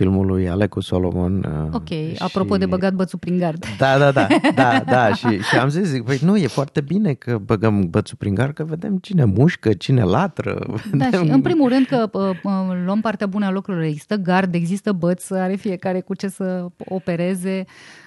filmul 0.00 0.26
lui 0.26 0.48
Alecu 0.48 0.80
Solomon. 0.80 1.44
Uh, 1.44 1.74
ok, 1.74 1.88
și... 1.88 2.14
apropo 2.18 2.56
de 2.56 2.66
băgat 2.66 2.92
bățul 2.92 3.18
prin 3.18 3.38
gard. 3.38 3.64
Da, 3.78 3.98
da, 3.98 4.10
da, 4.10 4.26
da, 4.54 4.82
da. 4.86 5.12
și, 5.18 5.42
și 5.42 5.56
am 5.56 5.68
zis, 5.68 5.86
zic, 5.86 6.04
păi 6.04 6.18
nu, 6.22 6.36
e 6.36 6.46
foarte 6.46 6.80
bine 6.80 7.12
că 7.12 7.38
băgăm 7.38 7.90
bățul 7.90 8.16
prin 8.16 8.34
gard, 8.34 8.54
că 8.54 8.64
vedem 8.64 8.96
cine 8.96 9.24
mușcă, 9.24 9.72
cine 9.72 10.02
latră. 10.02 10.66
Da, 10.92 11.04
vedem... 11.04 11.24
și 11.24 11.30
în 11.30 11.40
primul 11.40 11.68
rând 11.68 11.86
că 11.86 12.08
uh, 12.12 12.30
uh, 12.42 12.52
luăm 12.84 13.00
partea 13.00 13.26
bună 13.26 13.46
a 13.46 13.50
lucrurilor. 13.50 13.86
Există 13.86 14.16
gard, 14.16 14.54
există 14.54 14.92
băț, 14.92 15.30
are 15.30 15.54
fiecare 15.54 16.00
cu 16.00 16.14
ce 16.14 16.28
să 16.28 16.66
opereze. 16.78 17.64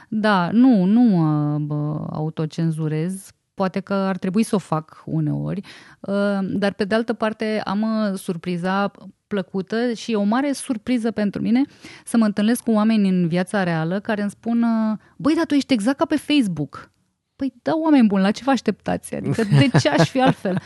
Da, 0.10 0.50
nu, 0.52 0.84
nu 0.84 1.04
uh, 1.56 2.08
autocenzurez, 2.10 3.32
poate 3.54 3.80
că 3.80 3.94
ar 3.94 4.18
trebui 4.18 4.44
să 4.44 4.56
o 4.56 4.58
fac 4.58 5.04
uneori, 5.06 5.62
uh, 6.00 6.40
dar 6.42 6.74
pe 6.74 6.84
de 6.84 6.96
altă 6.96 7.14
parte 7.14 7.62
am 7.66 7.82
uh, 7.82 8.18
surpriza 8.18 8.92
plăcută 9.28 9.94
și 9.94 10.12
e 10.12 10.16
o 10.16 10.24
mare 10.24 10.52
surpriză 10.52 11.12
pentru 11.12 11.42
mine 11.42 11.62
să 12.06 12.18
mă 12.18 12.26
întâlnesc 12.26 12.64
cu 12.64 12.72
oameni 12.72 13.10
în 13.10 13.28
viața 13.28 13.64
reală 13.64 14.00
care 14.00 14.22
îmi 14.22 14.30
spun 14.30 14.64
uh, 14.64 14.98
băi, 15.18 15.36
dar 15.36 15.46
tu 15.46 15.54
ești 15.54 15.74
exact 15.74 15.98
ca 15.98 16.06
pe 16.06 16.16
Facebook. 16.16 16.92
Păi 17.36 17.54
da, 17.62 17.72
oameni 17.76 18.08
buni, 18.08 18.22
la 18.22 18.32
ce 18.32 18.44
vă 18.44 18.52
așteptați? 18.52 19.16
Adică 19.16 19.44
de 19.44 19.70
ce 19.80 19.90
aș 19.90 20.10
fi 20.10 20.22
altfel? 20.22 20.62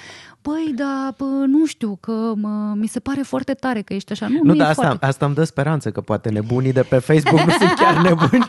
Băi, 0.47 0.73
da, 0.75 1.13
bă, 1.17 1.25
nu 1.25 1.65
știu, 1.65 1.97
că 1.99 2.33
mă, 2.35 2.73
mi 2.75 2.87
se 2.87 2.99
pare 2.99 3.21
foarte 3.21 3.53
tare 3.53 3.81
că 3.81 3.93
ești 3.93 4.11
așa. 4.11 4.27
Nu, 4.27 4.33
nu, 4.33 4.43
nu 4.43 4.55
dar 4.55 4.69
asta, 4.69 4.81
foarte... 4.81 5.05
asta 5.05 5.25
îmi 5.25 5.35
dă 5.35 5.43
speranță, 5.43 5.91
că 5.91 6.01
poate 6.01 6.29
nebunii 6.29 6.73
de 6.73 6.81
pe 6.81 6.97
Facebook 6.97 7.41
nu 7.41 7.51
sunt 7.51 7.73
chiar 7.73 8.01
nebuni. 8.01 8.47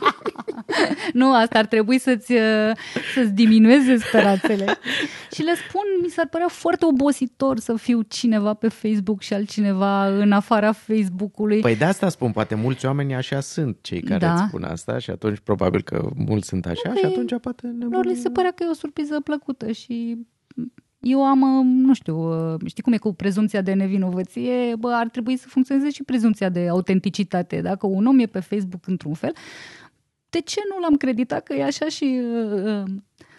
nu, 1.20 1.32
asta 1.34 1.58
ar 1.58 1.66
trebui 1.66 1.98
să-ți, 1.98 2.32
uh, 2.32 2.72
să-ți 3.14 3.32
diminueze 3.32 3.96
speranțele. 3.96 4.64
și 5.34 5.42
le 5.42 5.52
spun, 5.68 5.82
mi 6.02 6.08
s-ar 6.08 6.28
părea 6.28 6.48
foarte 6.48 6.84
obositor 6.84 7.58
să 7.58 7.74
fiu 7.76 8.02
cineva 8.02 8.54
pe 8.54 8.68
Facebook 8.68 9.22
și 9.22 9.34
altcineva 9.34 10.06
în 10.06 10.32
afara 10.32 10.72
Facebook-ului. 10.72 11.60
Păi 11.60 11.76
de 11.76 11.84
asta 11.84 12.08
spun, 12.08 12.30
poate 12.30 12.54
mulți 12.54 12.86
oameni 12.86 13.14
așa 13.14 13.40
sunt 13.40 13.78
cei 13.80 14.00
care 14.00 14.18
da. 14.18 14.32
îți 14.32 14.42
spun 14.48 14.62
asta 14.62 14.98
și 14.98 15.10
atunci 15.10 15.38
probabil 15.38 15.82
că 15.82 16.08
mulți 16.14 16.48
sunt 16.48 16.66
așa 16.66 16.88
okay. 16.88 16.96
și 16.96 17.04
atunci 17.04 17.40
poate 17.40 17.66
nebunii... 17.66 17.92
Lor 17.92 18.04
li 18.04 18.14
se 18.14 18.30
părea 18.30 18.50
că 18.50 18.62
e 18.66 18.70
o 18.70 18.74
surpriză 18.74 19.20
plăcută 19.20 19.72
și 19.72 20.18
eu 21.00 21.24
am, 21.24 21.40
uh, 21.40 21.64
nu 21.64 21.94
știu, 21.94 22.52
uh, 22.52 22.60
știi 22.66 22.82
cum 22.82 22.92
e 22.92 22.96
cu 22.96 23.14
prezumția 23.14 23.60
de 23.60 23.72
nevinovăție, 23.72 24.74
bă, 24.78 24.92
ar 24.92 25.08
trebui 25.08 25.36
să 25.36 25.48
funcționeze 25.48 25.90
și 25.90 26.02
prezumția 26.02 26.48
de 26.48 26.68
autenticitate. 26.68 27.60
Dacă 27.60 27.86
un 27.86 28.06
om 28.06 28.18
e 28.18 28.26
pe 28.26 28.40
Facebook 28.40 28.86
într-un 28.86 29.14
fel, 29.14 29.32
de 30.30 30.40
ce 30.40 30.60
nu 30.68 30.80
l-am 30.80 30.96
creditat 30.96 31.42
că 31.42 31.54
e 31.54 31.64
așa 31.64 31.88
și 31.88 32.20
uh, 32.64 32.82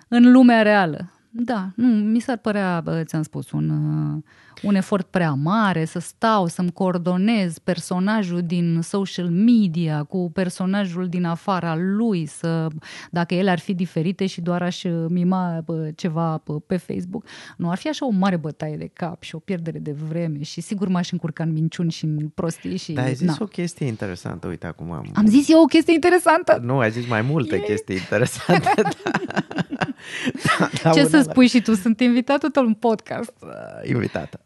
în 0.07 0.31
lumea 0.31 0.61
reală? 0.61 1.18
Da, 1.31 1.69
nu, 1.75 1.87
mi 1.87 2.19
s-ar 2.19 2.37
părea, 2.37 2.83
ți-am 3.03 3.21
spus, 3.21 3.51
un, 3.51 3.69
uh, 3.69 4.23
un 4.61 4.75
efort 4.75 5.07
prea 5.07 5.33
mare 5.33 5.85
să 5.85 5.99
stau, 5.99 6.47
să-mi 6.47 6.71
coordonez 6.71 7.57
personajul 7.57 8.41
din 8.41 8.79
social 8.81 9.29
media 9.29 10.03
cu 10.03 10.31
personajul 10.33 11.07
din 11.07 11.25
afara 11.25 11.75
lui, 11.77 12.25
să, 12.25 12.67
dacă 13.11 13.33
ele 13.33 13.49
ar 13.49 13.59
fi 13.59 13.73
diferite 13.73 14.25
și 14.25 14.41
doar 14.41 14.61
aș 14.61 14.83
mima 15.07 15.63
ceva 15.95 16.43
pe 16.67 16.77
Facebook. 16.77 17.25
Nu 17.57 17.69
ar 17.69 17.77
fi 17.77 17.87
așa 17.87 18.05
o 18.05 18.09
mare 18.09 18.37
bătaie 18.37 18.77
de 18.77 18.89
cap 18.93 19.21
și 19.21 19.35
o 19.35 19.39
pierdere 19.39 19.79
de 19.79 19.91
vreme 19.91 20.43
și 20.43 20.61
sigur 20.61 20.87
m-aș 20.87 21.11
încurca 21.11 21.43
în 21.43 21.51
minciuni 21.51 21.91
și 21.91 22.05
în 22.05 22.27
prostii. 22.27 22.77
Și, 22.77 22.91
Dar 22.91 23.05
ai 23.05 23.13
zis 23.13 23.27
na. 23.27 23.35
o 23.39 23.45
chestie 23.45 23.85
interesantă, 23.85 24.47
uite 24.47 24.67
acum 24.67 24.91
am... 24.91 25.09
Am 25.13 25.25
zis 25.25 25.49
eu 25.49 25.61
o 25.61 25.65
chestie 25.65 25.93
interesantă? 25.93 26.59
Nu, 26.63 26.77
ai 26.77 26.91
zis 26.91 27.07
mai 27.07 27.21
multe 27.21 27.55
e... 27.55 27.59
chestii 27.59 27.95
interesante. 27.95 28.71
da, 28.81 29.68
da, 30.83 30.91
Ce 30.91 31.05
să 31.05 31.21
spui 31.21 31.47
și 31.47 31.61
tu? 31.61 31.73
Sunt 31.73 31.99
invitatul 31.99 32.49
tău 32.49 32.65
în 32.65 32.73
podcast. 32.73 33.33
Uh, 33.41 33.89
invitată. 33.89 34.45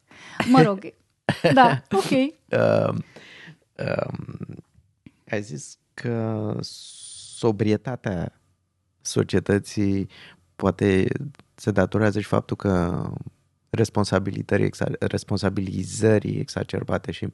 Mă 0.50 0.62
rog. 0.62 0.80
Da, 1.54 1.82
ok. 1.92 2.12
Uh, 2.12 2.96
uh, 3.78 4.14
ai 5.30 5.42
zis 5.42 5.78
că 5.94 6.58
sobrietatea 7.38 8.42
societății 9.02 10.10
poate 10.56 11.08
se 11.56 11.72
datorează 11.72 12.20
și 12.20 12.28
faptul 12.28 12.56
că 12.56 13.04
responsabilizării, 13.70 14.72
responsabilizării 15.00 16.40
exacerbate 16.40 17.12
și 17.12 17.28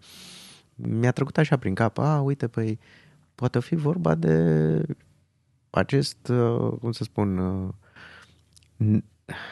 mi-a 0.75 1.11
trecut 1.11 1.37
așa 1.37 1.57
prin 1.57 1.73
cap, 1.73 1.97
a, 1.97 2.21
uite, 2.21 2.47
păi 2.47 2.79
poate 3.35 3.59
fi 3.59 3.75
vorba 3.75 4.15
de 4.15 4.81
acest, 5.69 6.27
uh, 6.27 6.73
cum 6.79 6.91
să 6.91 7.03
spun, 7.03 7.37
uh, 7.37 7.73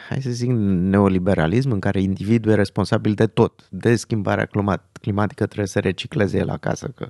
hai 0.08 0.20
să 0.20 0.30
zic, 0.30 0.48
neoliberalism 0.50 1.70
în 1.70 1.78
care 1.78 2.00
individul 2.00 2.52
e 2.52 2.54
responsabil 2.54 3.12
de 3.12 3.26
tot, 3.26 3.66
de 3.68 3.96
schimbarea 3.96 4.48
climatică 5.00 5.44
trebuie 5.46 5.66
să 5.66 5.78
recicleze 5.78 6.38
el 6.38 6.48
acasă, 6.48 6.92
că 6.94 7.08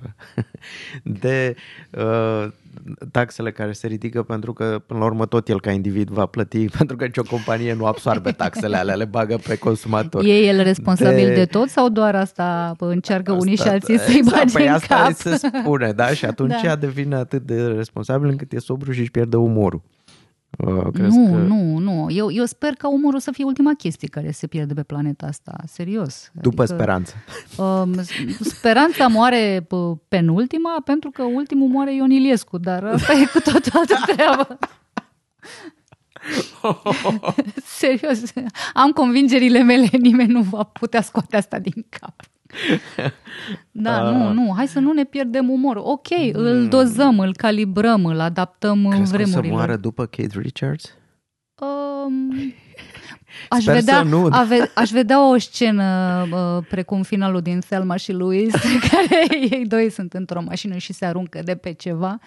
de 1.21 1.55
uh, 1.91 2.47
taxele 3.11 3.51
care 3.51 3.71
se 3.71 3.87
ridică 3.87 4.23
pentru 4.23 4.53
că 4.53 4.81
până 4.85 4.99
la 4.99 5.05
urmă 5.05 5.25
tot 5.25 5.49
el 5.49 5.61
ca 5.61 5.71
individ 5.71 6.09
va 6.09 6.25
plăti 6.25 6.65
pentru 6.77 6.95
că 6.95 7.05
nicio 7.05 7.23
companie 7.23 7.73
nu 7.73 7.85
absorbe 7.85 8.31
taxele 8.31 8.77
alea, 8.77 8.95
le 8.95 9.05
bagă 9.05 9.39
pe 9.47 9.57
consumator. 9.57 10.23
E 10.23 10.45
el 10.45 10.63
responsabil 10.63 11.27
de, 11.27 11.33
de 11.33 11.45
tot 11.45 11.69
sau 11.69 11.89
doar 11.89 12.15
asta 12.15 12.75
încearcă 12.79 13.31
asta, 13.31 13.43
unii 13.43 13.57
și 13.57 13.67
alții 13.67 13.99
să-i 13.99 14.17
exact, 14.17 14.37
bage 14.37 14.57
păi 14.57 14.67
în 14.67 14.73
asta 14.73 14.95
cap? 14.95 15.13
se 15.13 15.35
spune, 15.35 15.91
da? 15.91 16.07
Și 16.07 16.25
atunci 16.25 16.61
da. 16.63 16.75
devine 16.75 17.15
atât 17.15 17.41
de 17.41 17.67
responsabil 17.67 18.29
încât 18.29 18.53
e 18.53 18.59
sobru 18.59 18.91
și 18.91 18.99
își 18.99 19.11
pierde 19.11 19.37
umorul. 19.37 19.81
Uh, 20.57 20.93
nu, 20.93 21.31
că... 21.31 21.37
nu, 21.37 21.77
nu. 21.77 22.07
Eu, 22.09 22.31
eu 22.31 22.45
sper 22.45 22.73
ca 22.73 22.89
umorul 22.89 23.19
să 23.19 23.31
fie 23.31 23.43
ultima 23.43 23.73
chestie 23.73 24.07
care 24.07 24.31
se 24.31 24.47
pierde 24.47 24.73
pe 24.73 24.83
planeta 24.83 25.25
asta, 25.25 25.55
serios. 25.67 26.31
După 26.33 26.61
adică, 26.61 26.75
speranță. 26.77 27.13
Uh, 27.57 28.03
speranța 28.39 29.07
moare 29.07 29.67
penultima, 30.07 30.81
pentru 30.85 31.09
că 31.09 31.23
ultimul 31.23 31.67
moare 31.67 31.95
Ion 31.95 32.11
Iliescu, 32.11 32.57
dar 32.57 32.83
asta 32.83 33.13
e 33.13 33.25
cu 33.25 33.39
tot 33.39 33.69
altă 33.73 33.95
treabă. 34.13 34.57
Serios, 37.79 38.21
am 38.73 38.91
convingerile 38.91 39.63
mele, 39.63 39.89
nimeni 39.91 40.31
nu 40.31 40.41
va 40.41 40.63
putea 40.63 41.01
scoate 41.01 41.37
asta 41.37 41.59
din 41.59 41.85
cap. 41.89 42.13
Da, 43.71 44.03
uh, 44.03 44.13
nu, 44.13 44.33
nu, 44.33 44.53
hai 44.55 44.67
să 44.67 44.79
nu 44.79 44.91
ne 44.91 45.03
pierdem 45.03 45.49
umor. 45.49 45.75
Ok, 45.83 46.09
mm, 46.09 46.31
îl 46.33 46.67
dozăm, 46.67 47.19
îl 47.19 47.35
calibrăm, 47.35 48.05
îl 48.05 48.19
adaptăm 48.19 48.85
în 48.85 49.03
vremurile. 49.03 49.47
să 49.47 49.53
moară 49.53 49.75
după 49.75 50.05
Kate 50.05 50.39
Richards? 50.39 50.93
Um, 51.61 52.53
aș, 53.49 53.63
vedea, 53.63 54.03
nu. 54.03 54.27
Ave, 54.31 54.71
aș 54.75 54.89
vedea 54.89 55.29
o 55.29 55.37
scenă 55.37 55.83
uh, 56.31 56.65
precum 56.69 57.03
finalul 57.03 57.41
din 57.41 57.61
Selma 57.61 57.95
și 57.95 58.11
Louis, 58.11 58.53
care 58.91 59.27
ei 59.51 59.65
doi 59.67 59.89
sunt 59.89 60.13
într-o 60.13 60.41
mașină 60.41 60.77
și 60.77 60.93
se 60.93 61.05
aruncă 61.05 61.41
de 61.43 61.55
pe 61.55 61.73
ceva 61.73 62.19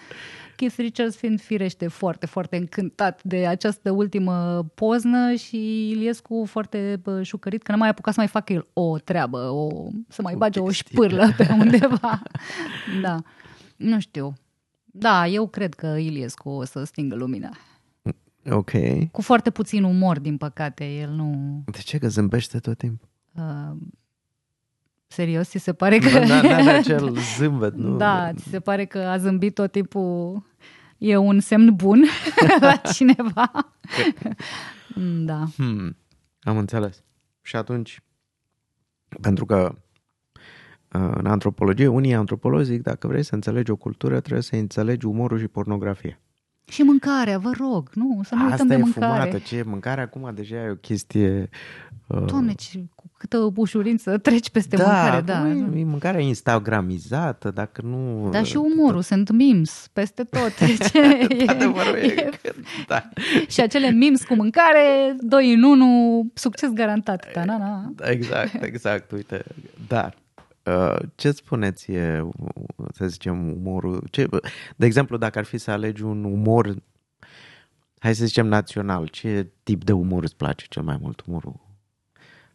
Keith 0.63 0.77
Richards 0.77 1.15
fiind 1.15 1.41
firește 1.41 1.87
foarte, 1.87 2.25
foarte 2.25 2.55
încântat 2.57 3.23
de 3.23 3.47
această 3.47 3.91
ultimă 3.91 4.65
poznă 4.75 5.33
și 5.33 5.89
Iliescu 5.89 6.43
foarte 6.47 7.01
șucărit 7.21 7.63
că 7.63 7.71
nu 7.71 7.77
mai 7.77 7.89
apucat 7.89 8.13
să 8.13 8.19
mai 8.19 8.29
facă 8.29 8.53
el 8.53 8.67
o 8.73 8.97
treabă, 8.97 9.37
o, 9.37 9.87
să 10.07 10.21
mai 10.21 10.35
bage 10.35 10.59
o 10.59 10.71
șpârlă 10.71 11.33
pe 11.37 11.47
undeva. 11.59 12.21
da, 13.01 13.21
nu 13.75 13.99
știu. 13.99 14.33
Da, 14.85 15.27
eu 15.27 15.47
cred 15.47 15.73
că 15.73 15.87
Iliescu 15.87 16.49
o 16.49 16.63
să 16.63 16.83
stingă 16.83 17.15
lumina. 17.15 17.57
Ok. 18.49 18.71
Cu 19.11 19.21
foarte 19.21 19.49
puțin 19.49 19.83
umor, 19.83 20.19
din 20.19 20.37
păcate, 20.37 20.85
el 20.85 21.09
nu... 21.09 21.61
De 21.65 21.77
ce? 21.77 21.97
Că 21.97 22.07
zâmbește 22.07 22.59
tot 22.59 22.77
timpul. 22.77 23.09
Uh, 23.35 23.77
Serios, 25.13 25.49
ți 25.49 25.57
se 25.57 25.73
pare 25.73 25.97
că... 25.97 26.09
Da, 26.09 26.41
da, 26.41 26.63
da, 26.63 26.73
acel 26.73 27.17
zâmbet, 27.37 27.73
nu? 27.73 27.97
Da, 27.97 28.31
ți 28.33 28.49
se 28.49 28.59
pare 28.59 28.85
că 28.85 28.97
a 28.97 29.17
zâmbit 29.17 29.53
tot 29.53 29.71
timpul 29.71 30.43
e 30.97 31.17
un 31.17 31.39
semn 31.39 31.75
bun 31.75 32.03
la 32.59 32.75
cineva. 32.75 33.51
da. 35.29 35.43
Hmm, 35.55 35.97
am 36.41 36.57
înțeles. 36.57 37.03
Și 37.41 37.55
atunci, 37.55 38.03
pentru 39.21 39.45
că 39.45 39.75
uh, 40.93 41.11
în 41.15 41.25
antropologie, 41.25 41.87
unii 41.87 42.13
antropologi 42.13 42.63
zic, 42.63 42.81
dacă 42.81 43.07
vrei 43.07 43.23
să 43.23 43.35
înțelegi 43.35 43.71
o 43.71 43.75
cultură, 43.75 44.19
trebuie 44.19 44.43
să 44.43 44.55
înțelegi 44.55 45.05
umorul 45.05 45.39
și 45.39 45.47
pornografia. 45.47 46.19
Și 46.65 46.81
mâncarea, 46.81 47.37
vă 47.37 47.51
rog, 47.59 47.89
nu, 47.93 48.21
să 48.23 48.35
nu 48.35 48.41
Asta 48.41 48.51
uităm 48.51 48.67
de 48.67 48.75
mâncare. 48.75 49.05
Asta 49.05 49.25
e 49.25 49.29
fumată, 49.29 49.45
ce 49.45 49.63
mâncarea 49.65 50.03
acum 50.03 50.31
deja 50.35 50.55
e 50.55 50.69
o 50.69 50.75
chestie... 50.75 51.49
Uh... 52.07 52.25
Doamne, 52.25 52.53
ce, 52.53 52.83
cu 52.95 53.11
câtă 53.17 53.51
ușurință 53.55 54.17
treci 54.17 54.49
peste 54.49 54.75
da, 54.75 54.83
mâncare, 54.83 55.21
da. 55.21 55.49
E 55.49 55.83
mâncarea 55.83 56.21
instagramizată, 56.21 57.51
dacă 57.51 57.81
nu... 57.81 58.29
Da, 58.31 58.43
și 58.43 58.57
umorul, 58.57 58.93
tot... 58.93 59.03
sunt 59.03 59.31
memes 59.31 59.89
peste 59.93 60.23
tot. 60.23 60.53
Ce 60.91 60.99
e, 60.99 61.43
Adevărul 61.47 61.95
e, 61.95 62.05
e, 62.05 62.29
da. 62.87 63.09
Și 63.47 63.61
acele 63.61 63.89
memes 63.89 64.23
cu 64.23 64.35
mâncare, 64.35 65.15
doi 65.19 65.53
în 65.53 65.63
unu, 65.63 66.21
succes 66.33 66.71
garantat. 66.71 67.31
Da, 67.33 67.45
na, 67.45 67.57
na. 67.57 67.91
Exact, 68.09 68.63
exact, 68.63 69.11
uite. 69.11 69.43
Dar 69.87 70.13
Uh, 70.15 70.22
ce 71.15 71.31
spuneți 71.31 71.91
e, 71.91 72.29
să 72.93 73.07
zicem, 73.07 73.51
umorul? 73.51 74.07
Ce, 74.11 74.27
de 74.75 74.85
exemplu, 74.85 75.17
dacă 75.17 75.39
ar 75.39 75.45
fi 75.45 75.57
să 75.57 75.71
alegi 75.71 76.03
un 76.03 76.23
umor, 76.23 76.75
hai 77.99 78.15
să 78.15 78.25
zicem, 78.25 78.47
național, 78.47 79.07
ce 79.07 79.51
tip 79.63 79.83
de 79.83 79.91
umor 79.91 80.23
îți 80.23 80.35
place 80.35 80.65
cel 80.69 80.83
mai 80.83 80.97
mult? 81.01 81.23
Umorul 81.27 81.63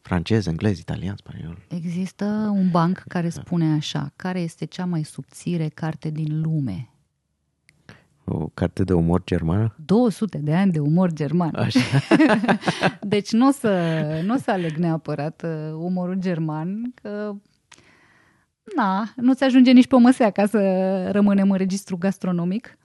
francez, 0.08 0.46
englez, 0.46 0.78
italian, 0.78 1.16
spaniol? 1.16 1.58
Există 1.68 2.24
un 2.54 2.70
banc 2.70 3.04
care 3.08 3.28
spune 3.28 3.72
așa, 3.72 4.12
care 4.16 4.40
este 4.40 4.64
cea 4.64 4.84
mai 4.84 5.02
subțire 5.02 5.68
carte 5.68 6.10
din 6.10 6.40
lume? 6.40 6.90
O 8.24 8.46
carte 8.54 8.84
de 8.84 8.92
umor 8.92 9.22
germană? 9.24 9.74
200 9.84 10.38
de 10.38 10.54
ani 10.54 10.72
de 10.72 10.78
umor 10.78 11.12
german. 11.12 11.54
Așa. 11.54 11.80
deci 13.14 13.32
nu 13.32 13.48
o 13.48 13.50
să, 13.50 13.70
n-o 14.24 14.36
să 14.36 14.50
aleg 14.50 14.76
neapărat 14.76 15.42
uh, 15.44 15.72
umorul 15.72 16.16
german, 16.18 16.92
că 17.02 17.34
na, 18.76 19.12
nu-ți 19.16 19.44
ajunge 19.44 19.70
nici 19.70 19.86
pe 19.86 19.94
o 19.94 19.98
măsea 19.98 20.30
ca 20.30 20.46
să 20.46 20.58
rămânem 21.12 21.50
în 21.50 21.56
registru 21.56 21.96
gastronomic. 21.96 22.78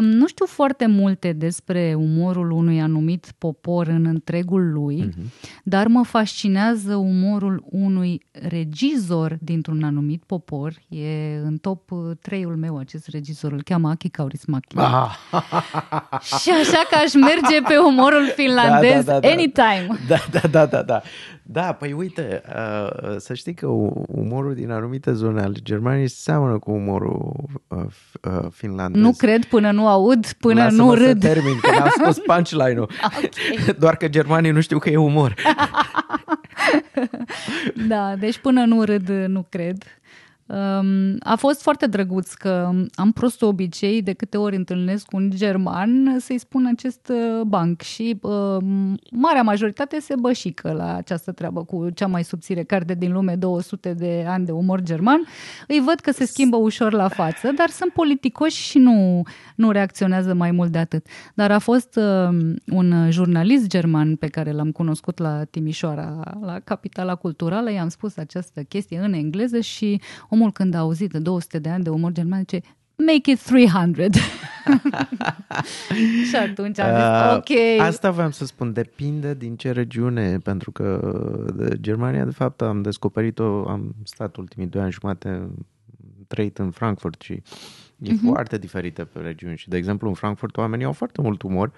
Nu 0.00 0.26
știu 0.26 0.46
foarte 0.46 0.86
multe 0.86 1.32
despre 1.32 1.94
umorul 1.96 2.50
unui 2.50 2.80
anumit 2.80 3.32
popor 3.38 3.86
în 3.86 4.06
întregul 4.06 4.72
lui, 4.72 5.08
uh-huh. 5.08 5.50
dar 5.64 5.86
mă 5.86 6.04
fascinează 6.04 6.94
umorul 6.94 7.64
unui 7.70 8.22
regizor 8.30 9.38
dintr-un 9.40 9.82
anumit 9.82 10.22
popor. 10.26 10.72
E 10.88 11.36
în 11.44 11.56
top 11.56 11.90
3-ul 12.28 12.56
meu 12.56 12.78
acest 12.78 13.08
regizor, 13.08 13.52
îl 13.52 13.62
cheamă 13.62 13.88
Aki 13.88 14.10
Kaurismäki. 14.10 14.76
Ah. 14.76 15.16
Și 16.40 16.50
așa 16.50 16.86
că 16.90 16.98
aș 17.04 17.12
merge 17.14 17.60
pe 17.68 17.76
umorul 17.76 18.32
finlandez 18.34 19.04
da, 19.04 19.12
da, 19.12 19.20
da, 19.20 19.20
da. 19.20 19.28
anytime. 19.28 19.88
Da, 20.08 20.16
da, 20.30 20.48
da, 20.48 20.66
da, 20.66 20.82
da. 20.82 21.02
Da, 21.48 21.72
păi 21.72 21.92
uite, 21.92 22.42
uh, 22.48 23.16
să 23.16 23.34
știi 23.34 23.54
că 23.54 23.66
umorul 24.06 24.54
din 24.54 24.70
anumite 24.70 25.12
zone 25.12 25.42
ale 25.42 25.54
Germaniei 25.62 26.08
seamănă 26.08 26.58
cu 26.58 26.70
umorul 26.70 27.34
uh, 27.68 27.78
uh, 28.22 28.46
finlandez. 28.50 29.02
Nu 29.02 29.12
cred 29.12 29.44
până 29.44 29.70
nu 29.70 29.88
aud, 29.88 30.32
până 30.32 30.62
Lasă-mă 30.62 30.82
nu 30.82 30.94
râd. 30.94 31.22
să 31.22 31.28
termin, 31.28 31.60
că 31.60 31.70
n-am 31.70 31.88
spus 31.88 32.18
punchline-ul. 32.26 32.90
okay. 33.04 33.74
Doar 33.78 33.96
că 33.96 34.08
germanii 34.08 34.50
nu 34.50 34.60
știu 34.60 34.78
că 34.78 34.90
e 34.90 34.96
umor. 34.96 35.34
da, 37.88 38.14
deci 38.18 38.38
până 38.38 38.64
nu 38.64 38.82
râd, 38.82 39.08
nu 39.08 39.46
cred. 39.48 39.82
Um, 40.48 41.16
a 41.18 41.36
fost 41.36 41.62
foarte 41.62 41.86
drăguț 41.86 42.32
că 42.32 42.70
am 42.94 43.12
prost 43.12 43.42
obicei 43.42 44.02
de 44.02 44.12
câte 44.12 44.36
ori 44.36 44.56
întâlnesc 44.56 45.12
un 45.12 45.30
german 45.34 46.16
să-i 46.18 46.38
spun 46.38 46.66
acest 46.66 47.08
uh, 47.08 47.42
banc 47.46 47.80
și 47.80 48.18
uh, 48.22 48.56
marea 49.10 49.42
majoritate 49.42 50.00
se 50.00 50.14
bășică 50.20 50.72
la 50.72 50.94
această 50.94 51.32
treabă 51.32 51.64
cu 51.64 51.90
cea 51.90 52.06
mai 52.06 52.24
subțire 52.24 52.62
carte 52.62 52.94
din 52.94 53.12
lume, 53.12 53.34
200 53.34 53.92
de 53.92 54.24
ani 54.28 54.44
de 54.44 54.52
umor 54.52 54.80
german. 54.80 55.20
Îi 55.66 55.82
văd 55.84 56.00
că 56.00 56.10
se 56.10 56.24
schimbă 56.24 56.56
ușor 56.56 56.92
la 56.92 57.08
față, 57.08 57.52
dar 57.56 57.68
sunt 57.68 57.92
politicoși 57.92 58.62
și 58.62 58.78
nu, 58.78 59.22
nu 59.56 59.70
reacționează 59.70 60.34
mai 60.34 60.50
mult 60.50 60.70
de 60.72 60.78
atât. 60.78 61.06
Dar 61.34 61.50
a 61.50 61.58
fost 61.58 61.96
uh, 61.96 62.54
un 62.66 63.10
jurnalist 63.10 63.66
german 63.66 64.16
pe 64.16 64.26
care 64.26 64.52
l-am 64.52 64.72
cunoscut 64.72 65.18
la 65.18 65.44
Timișoara, 65.44 66.20
la 66.40 66.58
Capitala 66.64 67.14
Culturală, 67.14 67.72
i-am 67.72 67.88
spus 67.88 68.16
această 68.16 68.62
chestie 68.62 68.98
în 68.98 69.12
engleză 69.12 69.60
și 69.60 70.00
omul 70.36 70.52
când 70.52 70.74
a 70.74 70.78
auzit 70.78 71.10
de 71.10 71.18
200 71.18 71.58
de 71.58 71.68
ani 71.68 71.84
de 71.84 71.90
umor 71.90 72.12
german, 72.12 72.38
zice, 72.38 72.60
make 72.96 73.30
it 73.30 73.42
300. 73.42 74.10
și 76.28 76.36
atunci 76.36 76.78
am 76.78 76.94
zis, 76.94 77.04
uh, 77.04 77.36
ok. 77.36 77.50
Asta 77.80 78.10
vreau 78.10 78.30
să 78.30 78.46
spun, 78.46 78.72
depinde 78.72 79.34
din 79.34 79.56
ce 79.56 79.70
regiune, 79.70 80.38
pentru 80.38 80.70
că 80.70 81.14
de 81.54 81.76
Germania, 81.80 82.24
de 82.24 82.30
fapt, 82.30 82.62
am 82.62 82.82
descoperit-o, 82.82 83.68
am 83.68 83.94
stat 84.04 84.36
ultimii 84.36 84.66
doi 84.66 84.82
ani 84.82 84.92
jumate, 84.92 85.48
trăit 86.26 86.58
în 86.58 86.70
Frankfurt 86.70 87.22
și 87.22 87.32
e 87.32 87.42
uh-huh. 88.12 88.24
foarte 88.24 88.58
diferită 88.58 89.04
pe 89.04 89.18
regiuni. 89.18 89.56
Și, 89.56 89.68
de 89.68 89.76
exemplu, 89.76 90.08
în 90.08 90.14
Frankfurt 90.14 90.56
oamenii 90.56 90.84
au 90.84 90.92
foarte 90.92 91.20
mult 91.20 91.42
umor 91.42 91.72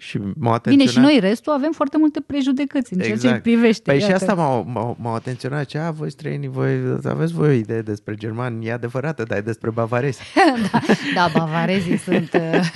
și 0.00 0.18
m-au 0.18 0.52
atenționat... 0.52 0.62
Bine, 0.62 0.84
și 0.84 0.98
noi 0.98 1.18
restul 1.20 1.52
avem 1.52 1.72
foarte 1.72 1.98
multe 1.98 2.20
prejudecăți 2.20 2.92
în 2.92 2.98
ceea 2.98 3.12
Exact. 3.12 3.28
ce 3.28 3.34
îi 3.34 3.54
privește. 3.54 3.90
Păi 3.90 4.00
și 4.00 4.10
iată. 4.10 4.14
asta 4.14 4.34
m-au, 4.34 4.64
m-au, 4.72 4.96
m-au 5.00 5.14
atenționat. 5.14 5.64
Ce, 5.64 5.78
a, 5.78 5.90
voi 5.90 6.10
străinii, 6.10 6.48
voi 6.48 6.98
aveți 7.04 7.32
voi 7.32 7.48
o 7.48 7.52
idee 7.52 7.82
despre 7.82 8.14
germani, 8.14 8.66
e 8.66 8.72
adevărată, 8.72 9.22
dar 9.22 9.38
e 9.38 9.40
despre 9.40 9.70
bavarezi. 9.70 10.20
da, 10.72 10.80
da, 11.14 11.30
bavarezii 11.38 11.96
sunt, 12.08 12.32
uh, 12.32 12.70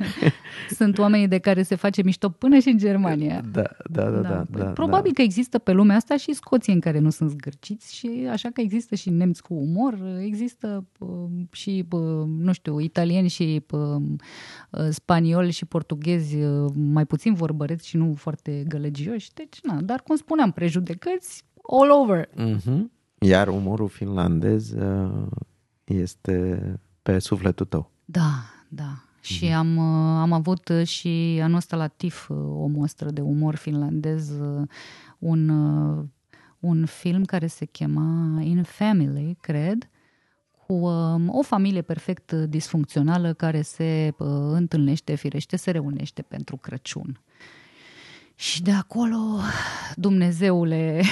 sunt 0.78 0.98
oamenii 0.98 1.28
de 1.28 1.38
care 1.38 1.62
se 1.62 1.74
face 1.74 2.02
mișto 2.02 2.28
până 2.28 2.58
și 2.58 2.68
în 2.68 2.78
Germania. 2.78 3.40
Da, 3.52 3.70
da, 3.90 4.10
da, 4.10 4.20
da. 4.20 4.44
păi 4.50 4.62
da, 4.62 4.64
probabil 4.64 5.12
că 5.12 5.22
există 5.22 5.58
pe 5.58 5.72
lumea 5.72 5.96
asta 5.96 6.16
și 6.16 6.32
scoții 6.34 6.72
în 6.72 6.80
care 6.80 6.98
nu 6.98 7.10
sunt 7.10 7.30
zgârciți 7.30 7.94
și 7.94 8.10
așa 8.30 8.48
că 8.52 8.60
există 8.60 8.94
și 8.94 9.10
nemți 9.10 9.42
cu 9.42 9.54
umor, 9.54 9.98
există 10.20 10.84
uh, 10.98 11.08
și, 11.52 11.84
uh, 11.90 12.26
nu 12.38 12.52
știu, 12.52 12.80
italieni 12.80 13.28
și 13.28 13.62
uh, 13.70 13.80
uh, 14.70 14.88
spanioli 14.90 15.50
și 15.50 15.64
portughezi 15.64 16.00
uh, 16.10 16.72
mai 16.74 17.06
puțin 17.06 17.34
vorbăreți 17.34 17.88
și 17.88 17.96
nu 17.96 18.14
foarte 18.16 18.64
gălăgioși. 18.68 19.34
Deci, 19.34 19.60
na, 19.62 19.80
dar 19.80 20.02
cum 20.02 20.16
spuneam, 20.16 20.50
prejudecăți 20.50 21.44
all 21.70 21.90
over. 21.90 22.28
Mhm. 22.34 22.90
Iar 23.18 23.48
umorul 23.48 23.88
finlandez 23.88 24.70
uh, 24.72 25.26
este 25.84 26.60
pe 27.02 27.18
sufletul 27.18 27.66
tău. 27.66 27.90
Da, 28.04 28.44
da. 28.68 29.04
Și 29.20 29.46
am, 29.46 29.76
uh, 29.76 30.20
am 30.20 30.32
avut 30.32 30.68
uh, 30.68 30.86
și 30.86 31.40
anul 31.42 31.56
ăsta 31.56 31.76
la 31.76 31.86
TIF 31.86 32.28
uh, 32.28 32.36
o 32.36 32.66
mostră 32.66 33.10
de 33.10 33.20
umor 33.20 33.54
finlandez, 33.54 34.30
uh, 34.30 34.68
un, 35.18 35.48
uh, 35.48 36.04
un 36.60 36.86
film 36.86 37.24
care 37.24 37.46
se 37.46 37.64
chema 37.64 38.40
In 38.40 38.62
Family, 38.62 39.36
cred, 39.40 39.88
cu 40.72 40.86
um, 40.86 41.28
o 41.28 41.42
familie 41.42 41.82
perfect 41.82 42.32
disfuncțională 42.32 43.32
care 43.32 43.62
se 43.62 44.14
uh, 44.18 44.28
întâlnește, 44.52 45.14
firește, 45.14 45.56
se 45.56 45.70
reunește 45.70 46.22
pentru 46.22 46.56
Crăciun. 46.56 47.20
Și 48.34 48.62
de 48.62 48.70
acolo, 48.70 49.16
Dumnezeule, 49.94 51.02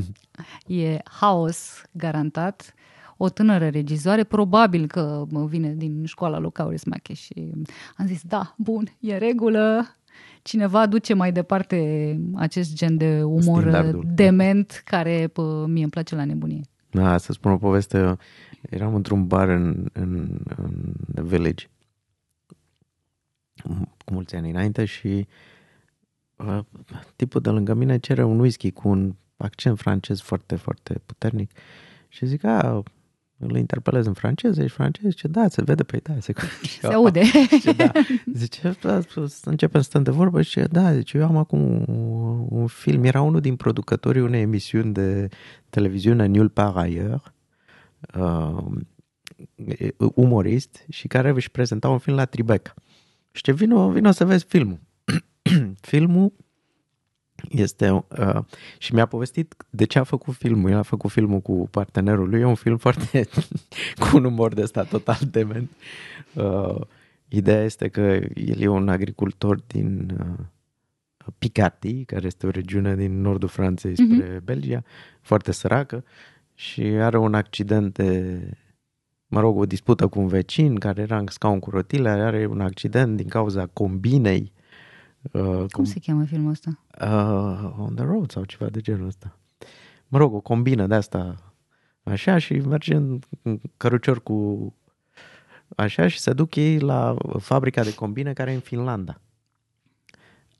e 0.84 0.98
haos 1.04 1.82
garantat. 1.92 2.74
O 3.16 3.28
tânără 3.28 3.68
regizoare, 3.68 4.24
probabil 4.24 4.86
că 4.86 5.24
mă 5.28 5.46
vine 5.46 5.74
din 5.74 6.04
școala 6.04 6.38
lui 6.38 6.52
Kaurismäki 6.52 7.12
și 7.12 7.52
am 7.96 8.06
zis, 8.06 8.22
da, 8.22 8.54
bun, 8.56 8.84
e 9.00 9.12
în 9.12 9.18
regulă, 9.18 9.96
cineva 10.42 10.86
duce 10.86 11.14
mai 11.14 11.32
departe 11.32 12.20
acest 12.34 12.74
gen 12.74 12.96
de 12.96 13.22
umor 13.22 13.60
Standardul. 13.60 14.04
dement 14.14 14.82
care 14.84 15.28
pă, 15.32 15.64
mie 15.68 15.82
îmi 15.82 15.90
place 15.90 16.14
la 16.14 16.24
nebunie. 16.24 16.60
Da, 16.94 17.18
să 17.18 17.32
spun 17.32 17.52
o 17.52 17.58
poveste. 17.58 18.16
Eram 18.70 18.94
într-un 18.94 19.26
bar 19.26 19.48
în, 19.48 19.88
în, 19.92 20.38
în 20.56 20.92
The 21.14 21.22
Village 21.22 21.66
cu 24.04 24.12
mulți 24.12 24.36
ani 24.36 24.50
înainte 24.50 24.84
și 24.84 25.26
uh, 26.36 26.58
tipul 27.16 27.40
de 27.40 27.50
lângă 27.50 27.74
mine 27.74 27.98
cere 27.98 28.24
un 28.24 28.38
whisky 28.38 28.72
cu 28.72 28.88
un 28.88 29.14
accent 29.36 29.78
francez 29.78 30.20
foarte, 30.20 30.56
foarte 30.56 31.00
puternic 31.06 31.50
și 32.08 32.26
zic, 32.26 32.44
a, 32.44 32.82
îl 33.38 33.56
interpelez 33.56 34.06
în 34.06 34.12
franceză, 34.12 34.62
ești 34.62 34.76
francez? 34.76 35.10
Zice, 35.10 35.28
da, 35.28 35.48
se 35.48 35.62
vede 35.62 35.82
pe 35.82 36.00
da, 36.02 36.12
se, 36.20 36.32
Se 36.80 36.86
aude. 36.86 37.22
Zice, 37.50 37.72
da. 37.72 37.92
Zice, 38.34 38.76
da, 38.80 39.00
să 39.26 39.48
începem 39.48 39.80
să 39.80 39.86
stăm 39.88 40.02
de 40.02 40.10
vorbă 40.10 40.42
și 40.42 40.48
zice, 40.48 40.66
da, 40.66 40.94
zice, 40.94 41.18
eu 41.18 41.24
am 41.24 41.36
acum 41.36 41.84
un, 41.86 42.46
un 42.48 42.66
film, 42.66 43.04
era 43.04 43.20
unul 43.20 43.40
din 43.40 43.56
producătorii 43.56 44.22
unei 44.22 44.40
emisiuni 44.40 44.92
de 44.92 45.28
televiziune 45.70 46.26
Nul 46.26 46.48
par 46.48 46.76
ailleurs, 46.76 47.32
uh, 48.18 48.64
umorist 50.14 50.84
și 50.88 51.06
care 51.08 51.30
își 51.30 51.50
prezenta 51.50 51.88
un 51.88 51.98
film 51.98 52.16
la 52.16 52.24
Tribeca. 52.24 52.74
Și 53.30 53.42
ce 53.42 53.52
vino, 53.52 53.90
vino 53.90 54.10
să 54.10 54.24
vezi 54.24 54.44
filmul. 54.44 54.80
filmul 55.90 56.32
este 57.48 57.90
uh, 57.90 58.38
și 58.78 58.94
mi-a 58.94 59.06
povestit 59.06 59.54
de 59.70 59.84
ce 59.84 59.98
a 59.98 60.04
făcut 60.04 60.34
filmul. 60.34 60.70
El 60.70 60.76
a 60.76 60.82
făcut 60.82 61.10
filmul 61.10 61.40
cu 61.40 61.68
partenerul 61.70 62.28
lui. 62.28 62.40
E 62.40 62.44
un 62.44 62.54
film 62.54 62.76
foarte 62.76 63.28
cu 64.00 64.16
un 64.16 64.24
umor 64.24 64.54
de 64.54 64.62
ăsta 64.62 64.82
total 64.82 65.18
dement. 65.30 65.70
Uh, 66.34 66.80
ideea 67.28 67.62
este 67.62 67.88
că 67.88 68.00
el 68.34 68.60
e 68.60 68.68
un 68.68 68.88
agricultor 68.88 69.60
din 69.66 70.16
uh, 70.20 70.44
Picardy, 71.38 72.04
care 72.04 72.26
este 72.26 72.46
o 72.46 72.50
regiune 72.50 72.96
din 72.96 73.20
nordul 73.20 73.48
Franței 73.48 73.96
spre 73.96 74.36
uh-huh. 74.36 74.44
Belgia, 74.44 74.84
foarte 75.20 75.52
săracă 75.52 76.04
și 76.54 76.80
are 76.82 77.18
un 77.18 77.34
accident 77.34 77.94
de 77.94 78.38
mă 79.34 79.40
rog, 79.40 79.58
o 79.58 79.66
dispută 79.66 80.06
cu 80.06 80.20
un 80.20 80.26
vecin 80.26 80.74
care 80.74 81.02
era 81.02 81.18
în 81.18 81.26
scaun 81.26 81.58
cu 81.58 81.70
rotile, 81.70 82.08
are 82.08 82.46
un 82.46 82.60
accident 82.60 83.16
din 83.16 83.28
cauza 83.28 83.66
combinei. 83.66 84.52
Uh, 85.32 85.64
Cum 85.70 85.84
se 85.84 85.98
cheamă 85.98 86.24
filmul 86.24 86.50
ăsta? 86.50 86.78
Uh, 87.00 87.74
on 87.78 87.94
the 87.94 88.04
road 88.04 88.30
sau 88.30 88.44
ceva 88.44 88.68
de 88.68 88.80
genul 88.80 89.06
ăsta. 89.06 89.38
Mă 90.08 90.18
rog, 90.18 90.34
o 90.34 90.40
combină 90.40 90.86
de 90.86 90.94
asta 90.94 91.36
așa 92.02 92.38
și 92.38 92.52
merge 92.52 92.94
în 92.94 93.20
cărucior 93.76 94.22
cu 94.22 94.72
așa 95.76 96.08
și 96.08 96.18
se 96.18 96.32
duc 96.32 96.54
ei 96.54 96.78
la 96.78 97.16
fabrica 97.38 97.82
de 97.82 97.94
combine 97.94 98.32
care 98.32 98.50
e 98.50 98.54
în 98.54 98.60
Finlanda. 98.60 99.20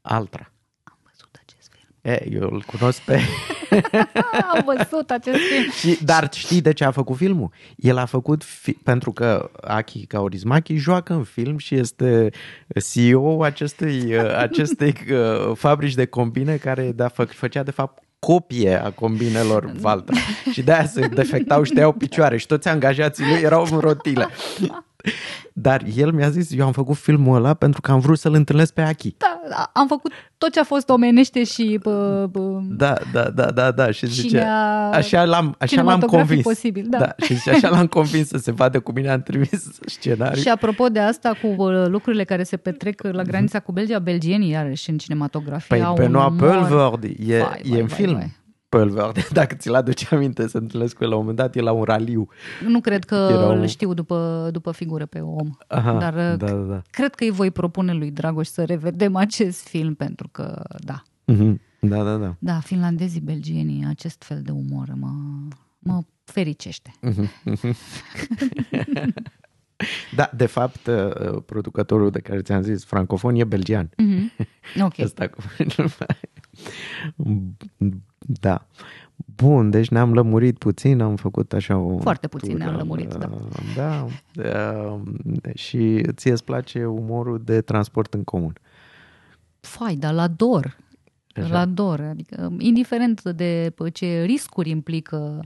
Altra. 0.01 0.53
Am 0.83 0.99
văzut 1.03 1.39
acest 1.43 1.73
film. 1.73 2.15
E, 2.15 2.29
eu 2.31 2.55
îl 2.55 2.63
cunosc 2.63 3.01
pe... 3.01 3.21
Am 4.55 4.65
văzut 4.77 5.11
acest 5.11 5.39
film. 5.39 5.71
Și, 5.71 6.05
dar 6.05 6.29
știi 6.33 6.61
de 6.61 6.73
ce 6.73 6.85
a 6.85 6.91
făcut 6.91 7.17
filmul? 7.17 7.51
El 7.77 7.97
a 7.97 8.05
făcut 8.05 8.45
fi- 8.45 8.73
pentru 8.73 9.13
că 9.13 9.51
Aki 9.61 10.07
Kaurismäki 10.07 10.75
joacă 10.75 11.13
în 11.13 11.25
film 11.25 11.59
și 11.59 11.75
este 11.75 12.31
CEO 12.93 13.43
acestui, 13.43 14.19
acestei 14.47 14.95
uh, 15.11 15.57
fabrici 15.57 15.95
de 15.95 16.07
combine 16.07 16.57
care 16.57 16.93
da, 16.93 17.09
fă, 17.09 17.25
făcea 17.25 17.63
de 17.63 17.71
fapt 17.71 18.03
copie 18.19 18.83
a 18.83 18.91
combinelor 18.91 19.71
Valtra. 19.81 20.17
Și 20.53 20.63
de-aia 20.63 20.87
se 20.87 21.07
defectau 21.07 21.63
și 21.63 21.73
tăiau 21.73 21.93
picioare 21.93 22.37
și 22.37 22.47
toți 22.47 22.69
angajații 22.69 23.25
lui 23.25 23.41
erau 23.43 23.67
în 23.71 23.79
rotile. 23.79 24.29
Dar 25.53 25.83
el 25.97 26.13
mi-a 26.13 26.29
zis, 26.29 26.53
eu 26.53 26.67
am 26.67 26.73
făcut 26.73 26.97
filmul 26.97 27.37
ăla 27.37 27.55
pentru 27.55 27.81
că 27.81 27.91
am 27.91 28.01
vrut 28.01 28.19
să-l 28.19 28.35
întâlnesc 28.35 28.73
pe 28.73 28.81
Aki. 28.83 29.15
Da, 29.19 29.71
am 29.73 29.87
făcut 29.87 30.13
tot 30.39 30.53
ce 30.53 30.61
a 30.61 30.65
fost 30.65 30.89
omenește 30.89 31.45
și... 31.45 31.79
Bă, 31.83 32.27
bă, 32.31 32.61
Da, 32.63 32.95
da, 33.13 33.23
da, 33.23 33.51
da, 33.51 33.71
da. 33.71 33.91
Și, 33.91 34.07
Și 34.07 34.21
zice, 34.21 34.37
ne-a 34.37 34.91
așa 34.91 35.25
l-am, 35.25 35.29
așa 35.29 35.47
l-am 35.59 35.67
cinematografic 35.67 36.27
convins. 36.27 36.43
posibil, 36.43 36.87
da. 36.89 36.99
da. 36.99 37.15
Și 37.25 37.35
zice, 37.35 37.51
așa 37.51 37.69
l-am 37.69 37.87
convins 37.87 38.29
să 38.29 38.37
se 38.37 38.53
vadă 38.53 38.81
cu 38.81 38.93
mine, 38.93 39.11
am 39.11 39.23
trimis 39.23 39.69
scenariu. 39.87 40.41
Și 40.41 40.49
apropo 40.49 40.89
de 40.89 41.01
asta, 41.01 41.39
cu 41.43 41.63
uh, 41.63 41.87
lucrurile 41.87 42.25
care 42.25 42.43
se 42.43 42.57
petrec 42.57 43.03
la 43.03 43.23
granița 43.23 43.61
cu 43.61 43.73
Belgia, 43.73 43.99
belgienii 43.99 44.51
iarăși 44.51 44.91
în 44.91 44.99
cinematografie 44.99 45.77
Păi 45.77 45.87
au 45.87 45.95
pe 45.95 46.05
un 46.05 46.11
Noa 46.11 46.27
umor... 46.27 46.41
Pölvord 46.41 47.03
e, 47.05 47.39
Vai, 47.39 47.61
e 47.63 47.69
vai, 47.69 47.81
în 47.81 47.87
vai, 47.87 47.97
film. 47.99 48.15
vai. 48.15 48.43
Pölvord, 48.77 49.29
dacă 49.33 49.55
ți-l 49.55 49.75
aduce 49.75 50.15
aminte, 50.15 50.47
se 50.47 50.57
întâlnesc 50.59 50.97
cu 50.97 51.03
el 51.05 51.09
la 51.11 51.15
un 51.17 51.21
moment 51.21 51.39
dat, 51.39 51.57
e 51.57 51.61
la 51.61 51.73
un 51.73 51.83
raliu. 51.85 52.29
Nu 52.69 52.81
cred 52.81 53.05
că 53.05 53.15
Erau- 53.31 53.61
îl 53.61 53.67
știu 53.67 53.95
după, 53.95 54.49
după 54.53 54.73
figură 54.73 55.07
pe 55.07 55.21
om. 55.21 55.51
Aha, 55.69 55.93
Dar 55.99 56.15
uh, 56.15 56.39
da, 56.39 56.47
da, 56.47 56.53
da. 56.53 56.83
cred 56.91 57.15
că 57.15 57.25
îi 57.25 57.31
voi 57.31 57.51
propune 57.51 57.93
lui 57.93 58.11
Dragoș 58.11 58.47
să 58.47 58.65
revedem 58.65 59.17
acest 59.17 59.69
film, 59.69 59.95
pentru 59.95 60.29
că, 60.33 60.63
da, 60.79 61.03
Mhm. 61.25 61.61
Da, 61.81 62.03
da, 62.03 62.17
da. 62.17 62.35
da, 62.39 62.59
finlandezii, 62.61 63.21
belgienii, 63.21 63.85
acest 63.89 64.23
fel 64.23 64.41
de 64.43 64.51
umor 64.51 64.89
mă, 64.99 65.11
mă 65.79 66.01
fericește. 66.25 66.91
Da, 70.17 70.31
de 70.37 70.47
fapt, 70.47 70.87
uh, 70.87 71.43
producătorul 71.47 72.11
de 72.11 72.21
care 72.21 72.41
ți-am 72.43 72.63
zis, 72.63 72.85
francofon, 72.85 73.35
e 73.35 73.45
belgian. 73.45 73.91
Mhm. 73.97 74.33
Ok. 74.83 74.99
Asta 75.07 75.29
cu... 75.29 75.39
da. 78.19 78.67
Bun, 79.37 79.71
deci 79.71 79.89
ne-am 79.89 80.15
lămurit 80.15 80.59
puțin, 80.59 81.01
am 81.01 81.17
făcut 81.17 81.53
așa 81.53 81.77
o... 81.77 81.99
Foarte 81.99 82.29
puțin 82.29 82.51
tură, 82.51 82.65
ne-am 82.65 82.77
lămurit, 82.77 83.15
da. 83.15 83.31
Da, 83.77 84.07
uh, 84.37 85.01
și 85.55 86.03
ție 86.13 86.33
îți 86.33 86.45
place 86.45 86.85
umorul 86.85 87.43
de 87.45 87.61
transport 87.61 88.15
în 88.15 88.25
comun. 88.25 88.53
Fai, 89.61 89.95
dar 89.97 90.13
la 90.13 90.29
dor. 90.29 90.77
Așa. 91.35 91.53
La 91.53 91.65
dor. 91.65 92.01
Adică, 92.01 92.53
indiferent 92.59 93.23
de 93.23 93.73
pă, 93.75 93.89
ce 93.89 94.23
riscuri 94.23 94.71
implică 94.71 95.41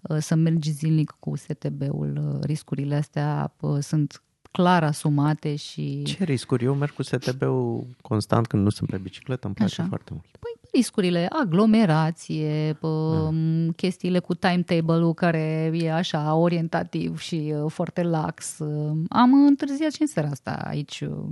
uh, 0.00 0.16
să 0.20 0.34
mergi 0.34 0.70
zilnic 0.70 1.16
cu 1.18 1.36
STB-ul, 1.36 2.20
uh, 2.32 2.38
riscurile 2.42 2.94
astea 2.94 3.54
pă, 3.56 3.80
sunt 3.80 4.22
clar 4.52 4.84
asumate 4.84 5.56
și 5.56 6.02
Ce 6.02 6.24
riscuri? 6.24 6.64
Eu 6.64 6.74
merg 6.74 6.92
cu 6.92 7.02
STB-ul 7.02 7.86
constant 8.00 8.46
când 8.46 8.62
nu 8.62 8.70
sunt 8.70 8.90
pe 8.90 8.96
bicicletă, 8.98 9.46
îmi 9.46 9.54
place 9.54 9.80
Așa. 9.80 9.88
foarte 9.88 10.08
mult. 10.12 10.24
păi, 10.30 10.70
riscurile, 10.72 11.28
aglomerație, 11.42 12.76
pă, 12.80 13.12
Da. 13.12 13.30
chestiile 13.76 14.18
cu 14.18 14.34
timetable-ul 14.34 15.14
care 15.14 15.70
e 15.74 15.92
așa 15.92 16.34
orientativ 16.34 17.18
și 17.18 17.54
uh, 17.64 17.70
foarte 17.70 18.02
lax. 18.02 18.58
Uh, 18.58 18.96
Am 19.08 19.32
întârziat 19.46 19.92
și 19.92 20.00
în 20.00 20.06
seara 20.06 20.28
asta 20.28 20.50
aici 20.50 21.00
uh, 21.00 21.24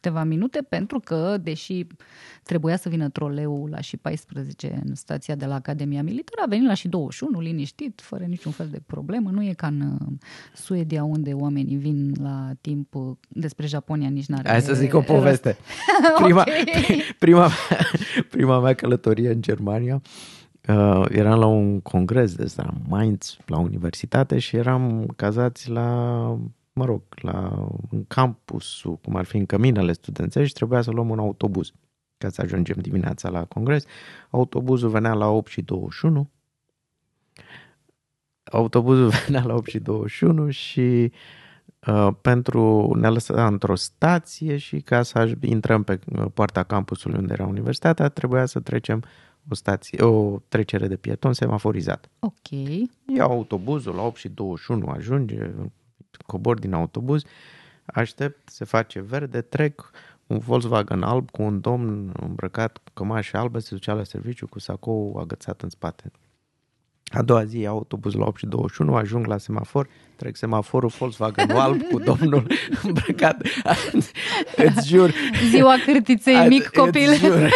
câteva 0.00 0.24
minute 0.24 0.66
pentru 0.68 1.00
că, 1.00 1.36
deși 1.42 1.86
trebuia 2.42 2.76
să 2.76 2.88
vină 2.88 3.08
troleul 3.08 3.68
la 3.70 3.80
și 3.80 3.96
14 3.96 4.80
în 4.84 4.94
stația 4.94 5.34
de 5.34 5.46
la 5.46 5.54
Academia 5.54 6.02
Militară, 6.02 6.42
a 6.44 6.48
venit 6.48 6.66
la 6.66 6.74
și 6.74 6.88
21, 6.88 7.40
liniștit, 7.40 8.00
fără 8.00 8.24
niciun 8.24 8.52
fel 8.52 8.68
de 8.70 8.80
problemă. 8.86 9.30
Nu 9.30 9.44
e 9.44 9.52
ca 9.52 9.66
în 9.66 9.80
uh, 9.80 10.12
Suedia 10.54 11.04
unde 11.04 11.32
oamenii 11.32 11.76
vin 11.76 12.12
la 12.20 12.50
timp 12.60 12.94
uh, 12.94 13.16
despre 13.28 13.66
Japonia 13.66 14.08
nici 14.08 14.26
n-are 14.26 14.48
Hai 14.48 14.62
să 14.62 14.74
zic 14.74 14.94
o 14.94 15.00
poveste. 15.00 15.56
Prima, 16.22 16.44
prima, 17.18 17.50
prima 18.30 18.60
mea 18.60 18.74
călătorie 18.74 19.30
în 19.30 19.42
Germania 19.42 20.02
uh, 20.68 21.04
eram 21.08 21.38
la 21.38 21.46
un 21.46 21.80
congres 21.80 22.34
de 22.34 22.42
ăsta, 22.42 22.74
Mainz, 22.88 23.36
la 23.46 23.58
universitate 23.58 24.38
și 24.38 24.56
eram 24.56 25.12
cazați 25.16 25.70
la 25.70 26.38
mă 26.80 26.86
rog, 26.86 27.02
la 27.14 27.68
un 27.90 28.04
campusul, 28.04 28.96
cum 28.96 29.16
ar 29.16 29.24
fi 29.24 29.36
în 29.36 29.46
căminele 29.46 29.92
studențești, 29.92 30.54
trebuia 30.54 30.80
să 30.80 30.90
luăm 30.90 31.10
un 31.10 31.18
autobuz 31.18 31.72
ca 32.18 32.28
să 32.28 32.40
ajungem 32.40 32.76
dimineața 32.80 33.28
la 33.28 33.44
congres. 33.44 33.84
Autobuzul 34.30 34.88
venea 34.88 35.14
la 35.14 35.28
8 35.28 35.50
și 35.50 35.62
21. 35.62 36.30
Autobuzul 38.44 39.08
venea 39.26 39.44
la 39.44 39.54
8 39.54 39.68
și 39.68 39.78
21 39.78 40.50
și 40.50 41.12
uh, 41.86 42.08
pentru 42.20 42.92
ne 42.94 43.08
lăsa 43.08 43.46
într-o 43.46 43.74
stație 43.74 44.56
și 44.56 44.80
ca 44.80 45.02
să 45.02 45.32
intrăm 45.40 45.82
pe 45.82 46.00
uh, 46.12 46.24
poarta 46.34 46.62
campusului 46.62 47.18
unde 47.18 47.32
era 47.32 47.46
universitatea, 47.46 48.08
trebuia 48.08 48.46
să 48.46 48.60
trecem 48.60 49.04
o, 49.50 49.54
stație, 49.54 50.02
o 50.02 50.38
trecere 50.48 50.86
de 50.86 50.96
pieton 50.96 51.32
semaforizat. 51.32 52.10
Ok. 52.18 52.48
Iau 53.16 53.30
autobuzul 53.30 53.94
la 53.94 54.02
8 54.02 54.16
și 54.16 54.28
21, 54.28 54.86
ajunge, 54.88 55.50
cobor 56.26 56.58
din 56.58 56.72
autobuz, 56.72 57.22
aștept, 57.84 58.48
se 58.48 58.64
face 58.64 59.00
verde, 59.00 59.40
trec 59.40 59.90
un 60.26 60.38
Volkswagen 60.38 61.02
alb 61.02 61.30
cu 61.30 61.42
un 61.42 61.60
domn 61.60 62.12
îmbrăcat 62.20 62.76
cu 62.76 62.90
cămașă 62.94 63.36
albă, 63.36 63.58
se 63.58 63.74
ducea 63.74 63.92
la 63.92 64.04
serviciu 64.04 64.46
cu 64.46 64.58
sacou 64.58 65.16
agățat 65.16 65.62
în 65.62 65.68
spate. 65.68 66.10
A 67.12 67.22
doua 67.22 67.44
zi 67.44 67.58
iau 67.58 67.76
autobuz 67.76 68.14
la 68.14 68.24
8 68.24 68.38
și 68.38 68.46
21, 68.46 68.94
ajung 68.94 69.26
la 69.26 69.38
semafor, 69.38 69.88
trec 70.16 70.36
semaforul 70.36 70.92
Volkswagen 70.98 71.50
alb 71.50 71.82
cu 71.82 71.98
domnul 71.98 72.46
îmbrăcat. 72.82 73.42
îți 74.56 74.88
jur. 74.88 75.12
Ziua 75.48 75.74
cârtiței 75.84 76.48
mic 76.48 76.68
copil. 76.68 77.08
Îți 77.08 77.18
jur. 77.18 77.48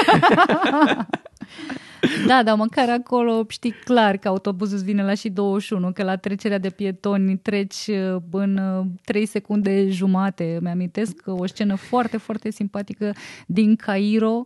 Da, 2.26 2.42
dar 2.42 2.56
măcar 2.56 2.88
acolo 2.88 3.44
știi 3.48 3.74
clar 3.84 4.16
că 4.16 4.28
autobuzul 4.28 4.78
vine 4.78 5.04
la 5.04 5.14
și 5.14 5.28
21, 5.28 5.92
că 5.92 6.02
la 6.02 6.16
trecerea 6.16 6.58
de 6.58 6.70
pietoni 6.70 7.38
treci 7.38 7.86
uh, 7.86 8.22
în 8.30 8.60
3 9.04 9.22
uh, 9.22 9.28
secunde 9.28 9.90
jumate. 9.90 10.58
Mi-amintesc 10.62 11.22
o 11.26 11.46
scenă 11.46 11.74
foarte, 11.74 12.16
foarte 12.16 12.50
simpatică 12.50 13.12
din 13.46 13.76
Cairo, 13.76 14.42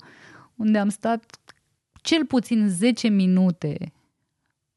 unde 0.56 0.78
am 0.78 0.88
stat 0.88 1.24
cel 2.02 2.24
puțin 2.24 2.68
10 2.68 3.08
minute 3.08 3.92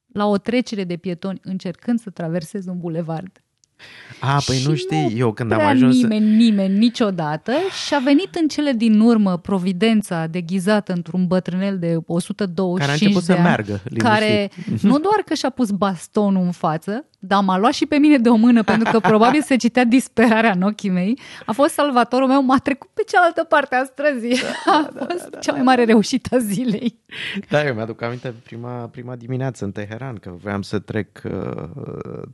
la 0.08 0.26
o 0.26 0.38
trecere 0.38 0.84
de 0.84 0.98
pietoni 0.98 1.39
încercând 1.44 2.00
să 2.00 2.10
traversez 2.10 2.65
un 2.65 2.80
bulevard. 2.80 3.41
A, 4.22 4.41
păi 4.46 4.56
și 4.56 4.67
nu 4.67 4.76
știi, 4.76 5.13
eu 5.17 5.32
când 5.32 5.52
am 5.52 5.65
ajuns... 5.65 5.96
nimeni, 5.96 6.36
nimeni, 6.36 6.78
niciodată 6.78 7.52
și 7.86 7.94
a 7.94 8.00
venit 8.00 8.36
în 8.36 8.48
cele 8.48 8.72
din 8.72 9.00
urmă 9.00 9.38
Providența 9.38 10.28
deghizată 10.28 10.94
într-un 10.94 11.28
bătrânel 11.28 11.80
de 11.80 11.98
125 12.06 12.80
care 12.80 12.91
a 12.91 12.94
început 12.94 13.26
de 13.26 13.34
să 13.34 13.39
meargă, 13.41 13.80
liniștit. 13.84 14.02
care 14.02 14.50
nu 14.89 15.00
doar 15.00 15.22
că 15.26 15.34
și-a 15.34 15.50
pus 15.50 15.72
bastonul 15.72 16.44
în 16.44 16.52
față, 16.52 17.06
dar 17.24 17.44
m-a 17.44 17.58
luat 17.58 17.74
și 17.74 17.86
pe 17.86 17.98
mine 17.98 18.17
de 18.17 18.30
o 18.30 18.36
mână 18.36 18.63
pentru 18.63 18.91
că 18.91 19.00
probabil 19.00 19.41
se 19.41 19.56
citea 19.56 19.84
disperarea 19.84 20.52
în 20.52 20.62
ochii 20.62 20.89
mei. 20.89 21.20
A 21.46 21.52
fost 21.52 21.74
salvatorul 21.74 22.28
meu, 22.28 22.44
m-a 22.44 22.58
trecut 22.58 22.89
pe 22.94 23.02
cealaltă 23.08 23.44
parte 23.44 23.76
a 23.76 23.84
străzii. 23.84 24.36
Da, 24.65 24.72
a 24.88 24.89
da, 24.94 25.06
fost 25.06 25.24
da, 25.24 25.30
da, 25.32 25.39
cea 25.39 25.52
mai 25.52 25.62
mare 25.62 25.84
reușită 25.84 26.36
a 26.36 26.38
zilei. 26.38 27.00
Da, 27.50 27.65
eu 27.65 27.74
mi-aduc 27.74 28.02
aminte 28.02 28.34
prima, 28.44 28.70
prima 28.70 29.15
dimineață 29.15 29.65
în 29.65 29.72
Teheran, 29.72 30.15
că 30.15 30.32
voiam 30.41 30.62
să 30.62 30.80
trec, 30.80 31.22
uh, 31.24 31.32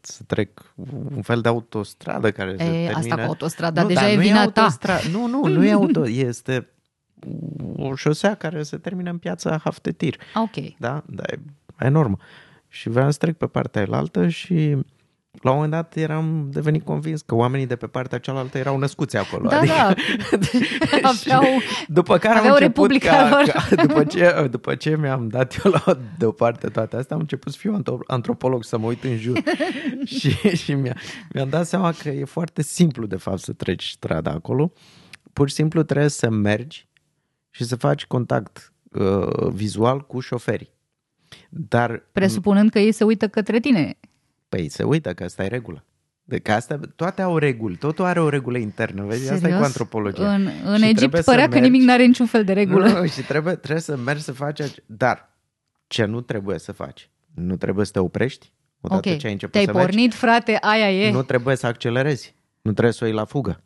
să 0.02 0.22
trec 0.28 0.50
un 1.16 1.22
fel 1.22 1.37
de 1.42 1.48
autostradă 1.48 2.32
care 2.32 2.50
e, 2.50 2.56
se 2.58 2.64
termină. 2.64 2.98
Asta 2.98 3.16
cu 3.16 3.22
autostrada 3.22 3.82
nu, 3.82 3.88
deja 3.88 4.10
e 4.10 4.18
vina 4.18 4.44
e 4.44 4.48
ta. 4.48 4.78
Nu, 5.12 5.28
nu, 5.28 5.48
nu 5.48 5.66
e 5.66 5.72
auto, 5.82 6.08
este 6.10 6.68
o 7.76 7.96
șosea 7.96 8.36
care 8.36 8.64
se 8.64 8.78
termină 8.78 9.10
în 9.10 9.18
piața 9.18 9.58
Haftetir. 9.64 10.20
Ok. 10.36 10.78
Da, 10.78 11.04
da, 11.06 11.24
e 11.28 11.40
enormă. 11.80 12.18
Și 12.68 12.90
vreau 12.90 13.12
să 13.12 13.18
trec 13.18 13.38
pe 13.38 13.48
partea 13.48 13.82
elaltă 13.82 14.28
și 14.28 14.78
la 15.42 15.50
un 15.50 15.56
moment 15.56 15.74
dat 15.74 15.96
eram 15.96 16.50
devenit 16.52 16.86
convins 16.86 17.22
că 17.22 17.36
oamenii 17.36 17.66
de 17.66 17.76
pe 17.76 17.88
partea 17.88 18.18
cealaltă 18.18 18.58
erau 18.58 18.78
născuți 18.78 19.18
acolo. 19.18 19.50
Da, 19.50 19.58
adică, 19.58 19.74
da. 19.74 21.10
aveau, 21.26 21.44
după 21.88 22.18
care 22.18 22.38
aveau 22.38 22.56
am 22.56 22.62
început 22.62 22.98
ca, 22.98 23.44
ca, 23.46 23.76
după, 23.76 24.04
ce, 24.04 24.48
după 24.52 24.76
ce 24.76 24.98
mi-am 24.98 25.28
dat 25.28 25.62
eu 25.64 25.72
la 25.72 26.00
deoparte 26.18 26.68
toate 26.68 26.96
astea, 26.96 27.16
am 27.16 27.22
început 27.22 27.52
să 27.52 27.58
fiu 27.58 27.82
antropolog, 28.08 28.64
să 28.64 28.78
mă 28.78 28.88
uit 28.88 29.04
în 29.04 29.18
jur. 29.18 29.44
și 30.20 30.30
și 30.56 30.74
mi-a, 30.74 30.98
mi-am 31.34 31.50
dat 31.50 31.68
seama 31.68 31.92
că 31.92 32.10
e 32.10 32.26
foarte 32.26 32.62
simplu, 32.62 33.06
de 33.06 33.16
fapt, 33.16 33.40
să 33.40 33.54
treci 33.54 33.90
strada 33.90 34.32
acolo. 34.32 34.72
Pur 35.34 35.50
și 35.50 35.56
simplu 35.56 35.84
trebuie 35.84 36.10
să 36.10 36.30
mergi 36.30 36.88
și 37.50 37.64
să 37.64 37.76
faci 37.76 38.06
contact 38.06 38.74
uh, 38.92 39.48
vizual 39.52 40.02
cu 40.02 40.20
șoferii. 40.20 40.76
Dar, 41.50 42.04
Presupunând 42.12 42.70
că 42.70 42.80
ei 42.80 42.92
se 42.92 43.04
uită 43.04 43.28
către 43.28 43.60
tine. 43.60 43.98
Păi 44.50 44.70
se 44.70 44.84
uită 44.84 45.14
că 45.14 45.24
asta 45.24 45.44
e 45.44 45.48
regulă. 45.48 45.86
De 46.24 46.40
că 46.40 46.52
asta, 46.52 46.80
toate 46.96 47.22
au 47.22 47.38
reguli, 47.38 47.76
totul 47.76 48.06
are 48.06 48.22
o 48.22 48.30
regulă 48.30 48.58
internă, 48.58 49.04
vezi? 49.04 49.24
Serios? 49.24 49.44
Asta 49.44 49.56
e 49.56 49.58
cu 49.58 49.64
antropologia. 49.64 50.34
În, 50.34 50.50
în 50.66 50.82
Egipt 50.82 51.24
părea 51.24 51.48
că 51.48 51.60
nimic 51.60 51.82
nu 51.82 51.92
are 51.92 52.06
niciun 52.06 52.26
fel 52.26 52.44
de 52.44 52.54
regulă. 52.54 52.88
Nu, 52.88 53.00
nu, 53.00 53.08
și 53.08 53.22
trebuie, 53.22 53.54
trebuie 53.54 53.82
să 53.82 53.98
mergi 53.98 54.24
să 54.24 54.32
faci... 54.32 54.62
Dar 54.86 55.30
ce 55.88 56.06
nu 56.06 56.22
trebuie 56.22 56.60
să 56.60 56.72
faci? 56.72 57.10
Nu 57.34 57.56
trebuie 57.56 57.86
să 57.86 57.92
te 57.92 58.00
oprești 58.00 58.52
odată 58.82 59.08
okay. 59.08 59.20
ce 59.20 59.26
ai 59.26 59.32
început 59.32 59.54
Te-ai 59.54 59.66
să 59.66 59.72
pornit, 59.72 59.96
mergi. 59.96 60.18
frate, 60.18 60.58
aia 60.62 60.92
e. 60.92 61.12
Nu 61.12 61.24
trebuie 61.24 61.56
să 61.56 61.68
accelerezi. 61.68 62.36
Nu 62.62 62.72
trebuie 62.72 62.94
să 62.94 63.04
o 63.04 63.08
iei 63.08 63.16
la 63.16 63.26
fugă. 63.26 63.62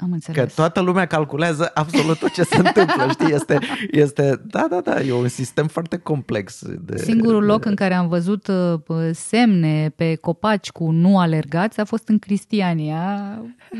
Am 0.00 0.12
înțeles. 0.12 0.44
Că 0.44 0.50
toată 0.54 0.80
lumea 0.80 1.06
calculează 1.06 1.70
absolut 1.74 2.18
tot 2.18 2.30
ce 2.30 2.42
se 2.42 2.56
întâmplă, 2.56 3.08
știi? 3.20 3.34
Este, 3.34 3.58
este, 3.90 4.40
da, 4.44 4.66
da, 4.70 4.80
da, 4.80 5.00
e 5.00 5.12
un 5.12 5.28
sistem 5.28 5.66
foarte 5.66 5.96
complex. 5.96 6.62
De, 6.80 6.96
Singurul 6.96 7.44
loc 7.44 7.62
de... 7.62 7.68
în 7.68 7.74
care 7.74 7.94
am 7.94 8.08
văzut 8.08 8.46
uh, 8.46 8.80
semne 9.12 9.92
pe 9.96 10.14
copaci 10.14 10.70
cu 10.70 10.90
nu 10.90 11.18
alergați 11.18 11.80
a 11.80 11.84
fost 11.84 12.08
în 12.08 12.18
Cristiania. 12.18 13.32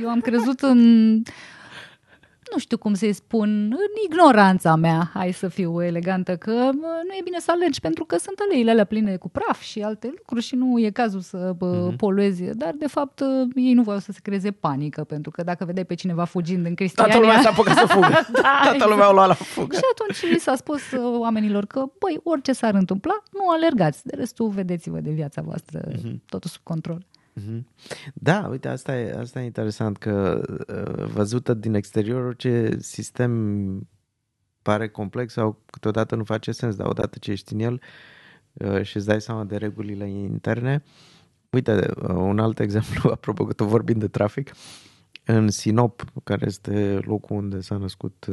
Eu 0.02 0.08
am 0.08 0.20
crezut 0.20 0.60
în 0.60 1.22
nu 2.52 2.58
știu 2.58 2.78
cum 2.78 2.94
să-i 2.94 3.12
spun, 3.12 3.48
în 3.64 3.92
ignoranța 4.10 4.76
mea, 4.76 5.10
hai 5.14 5.32
să 5.32 5.48
fiu 5.48 5.82
elegantă, 5.82 6.36
că 6.36 6.50
nu 6.80 7.12
e 7.18 7.20
bine 7.24 7.38
să 7.38 7.50
alergi 7.50 7.80
pentru 7.80 8.04
că 8.04 8.16
sunt 8.16 8.38
aleile 8.38 8.70
alea 8.70 8.84
pline 8.84 9.16
cu 9.16 9.28
praf 9.28 9.60
și 9.60 9.82
alte 9.82 10.12
lucruri 10.16 10.44
și 10.44 10.54
nu 10.54 10.78
e 10.78 10.90
cazul 10.90 11.20
să 11.20 11.54
mm-hmm. 11.54 11.96
poluezi, 11.96 12.42
dar 12.42 12.74
de 12.78 12.86
fapt 12.86 13.20
ei 13.54 13.72
nu 13.72 13.82
voiau 13.82 14.00
să 14.00 14.12
se 14.12 14.18
creeze 14.22 14.50
panică, 14.50 15.04
pentru 15.04 15.30
că 15.30 15.42
dacă 15.42 15.64
vedeai 15.64 15.84
pe 15.84 15.94
cineva 15.94 16.24
fugind 16.24 16.66
în 16.66 16.74
Cristiania... 16.74 17.12
Toată 17.12 17.26
lumea 17.26 17.42
s-a 17.42 17.50
apucat 17.50 17.76
să 17.76 17.86
fugă. 17.86 18.08
da, 18.42 18.58
Toată 18.62 18.74
exact. 18.74 18.90
lumea 18.90 19.08
o 19.08 19.12
lua 19.12 19.26
la 19.26 19.34
fugă. 19.34 19.76
Și 19.76 19.82
atunci 19.92 20.32
li 20.32 20.38
s-a 20.38 20.54
spus 20.54 20.82
oamenilor 21.18 21.66
că, 21.66 21.84
băi, 21.98 22.20
orice 22.22 22.52
s-ar 22.52 22.74
întâmpla, 22.74 23.22
nu 23.32 23.48
alergați, 23.48 24.06
de 24.06 24.16
restul 24.16 24.48
vedeți-vă 24.48 24.98
de 25.00 25.10
viața 25.10 25.42
voastră, 25.42 25.80
mm-hmm. 25.80 26.16
totul 26.26 26.50
sub 26.50 26.62
control. 26.62 27.06
Mhm. 27.38 27.66
Da, 28.14 28.46
uite, 28.50 28.68
asta 28.68 28.98
e, 28.98 29.12
asta 29.18 29.40
e 29.40 29.44
interesant, 29.44 29.96
că 29.96 30.42
uh, 30.68 31.04
văzută 31.04 31.54
din 31.54 31.74
exterior 31.74 32.24
orice 32.24 32.76
sistem 32.80 33.88
pare 34.62 34.88
complex 34.88 35.32
sau 35.32 35.62
câteodată 35.66 36.14
nu 36.14 36.24
face 36.24 36.52
sens, 36.52 36.76
dar 36.76 36.86
odată 36.86 37.18
ce 37.18 37.30
ești 37.30 37.52
în 37.52 37.58
el 37.60 37.80
uh, 38.52 38.82
și 38.82 38.96
îți 38.96 39.06
dai 39.06 39.20
seama 39.20 39.44
de 39.44 39.56
regulile 39.56 40.08
interne, 40.10 40.82
uite, 41.50 41.90
uh, 42.02 42.08
un 42.08 42.38
alt 42.38 42.60
exemplu, 42.60 43.10
apropo 43.12 43.44
că 43.44 43.52
tot 43.52 43.66
vorbim 43.66 43.98
de 43.98 44.08
trafic, 44.08 44.50
în 45.24 45.50
Sinop, 45.50 46.04
care 46.24 46.46
este 46.46 47.00
locul 47.02 47.36
unde 47.36 47.60
s-a 47.60 47.76
născut 47.76 48.26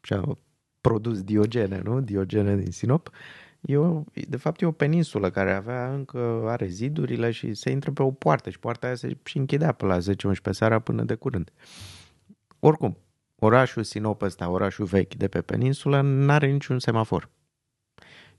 și 0.00 0.12
a 0.12 0.38
produs 0.80 1.22
Diogene, 1.22 1.80
nu? 1.84 2.00
Diogene 2.00 2.56
din 2.56 2.70
Sinop, 2.70 3.08
uh, 3.08 3.41
E 3.62 3.76
o, 3.76 4.02
de 4.28 4.36
fapt 4.36 4.60
e 4.60 4.66
o 4.66 4.72
peninsulă 4.72 5.30
care 5.30 5.52
avea 5.52 5.92
încă 5.92 6.44
are 6.46 6.66
zidurile 6.66 7.30
și 7.30 7.54
se 7.54 7.70
intră 7.70 7.90
pe 7.90 8.02
o 8.02 8.10
poartă 8.10 8.50
și 8.50 8.58
poarta 8.58 8.86
aia 8.86 8.94
se 8.96 9.16
și 9.24 9.38
închidea 9.38 9.72
pe 9.72 9.84
la 9.84 9.98
10-11 9.98 10.00
seara 10.50 10.78
până 10.78 11.02
de 11.02 11.14
curând. 11.14 11.52
Oricum, 12.58 12.96
orașul 13.38 13.82
Sinop 13.82 14.22
ăsta, 14.22 14.48
orașul 14.48 14.84
vechi 14.84 15.14
de 15.14 15.28
pe 15.28 15.40
peninsulă, 15.40 16.00
nu 16.00 16.32
are 16.32 16.50
niciun 16.50 16.78
semafor 16.78 17.30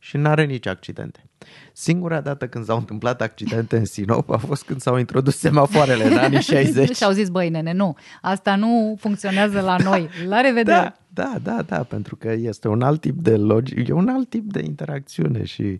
și 0.03 0.17
nu 0.17 0.29
are 0.29 0.45
nici 0.45 0.65
accidente. 0.65 1.29
Singura 1.73 2.21
dată 2.21 2.47
când 2.47 2.65
s-au 2.65 2.77
întâmplat 2.77 3.21
accidente 3.21 3.77
în 3.77 3.85
Sinop 3.85 4.29
a 4.29 4.37
fost 4.37 4.63
când 4.63 4.81
s-au 4.81 4.97
introdus 4.97 5.37
semafoarele 5.37 6.03
în 6.03 6.17
anii 6.17 6.41
60. 6.51 6.95
și 6.95 7.03
au 7.03 7.11
zis, 7.11 7.29
băi, 7.29 7.49
nene, 7.49 7.73
nu, 7.73 7.95
asta 8.21 8.55
nu 8.55 8.95
funcționează 8.99 9.61
la 9.61 9.75
noi. 9.77 10.09
La 10.27 10.41
revedere! 10.41 10.77
Da, 10.77 10.93
da, 11.09 11.39
da, 11.43 11.61
da, 11.61 11.83
pentru 11.83 12.15
că 12.15 12.31
este 12.31 12.67
un 12.67 12.81
alt 12.81 13.01
tip 13.01 13.21
de 13.21 13.37
logic, 13.37 13.87
e 13.87 13.91
un 13.91 14.07
alt 14.07 14.29
tip 14.29 14.51
de 14.51 14.63
interacțiune 14.63 15.43
și, 15.43 15.79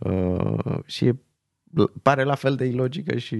uh, 0.00 0.78
și 0.84 1.04
e 1.06 1.18
pare 2.02 2.22
la 2.22 2.34
fel 2.34 2.54
de 2.54 2.64
ilogică 2.64 3.18
și, 3.18 3.36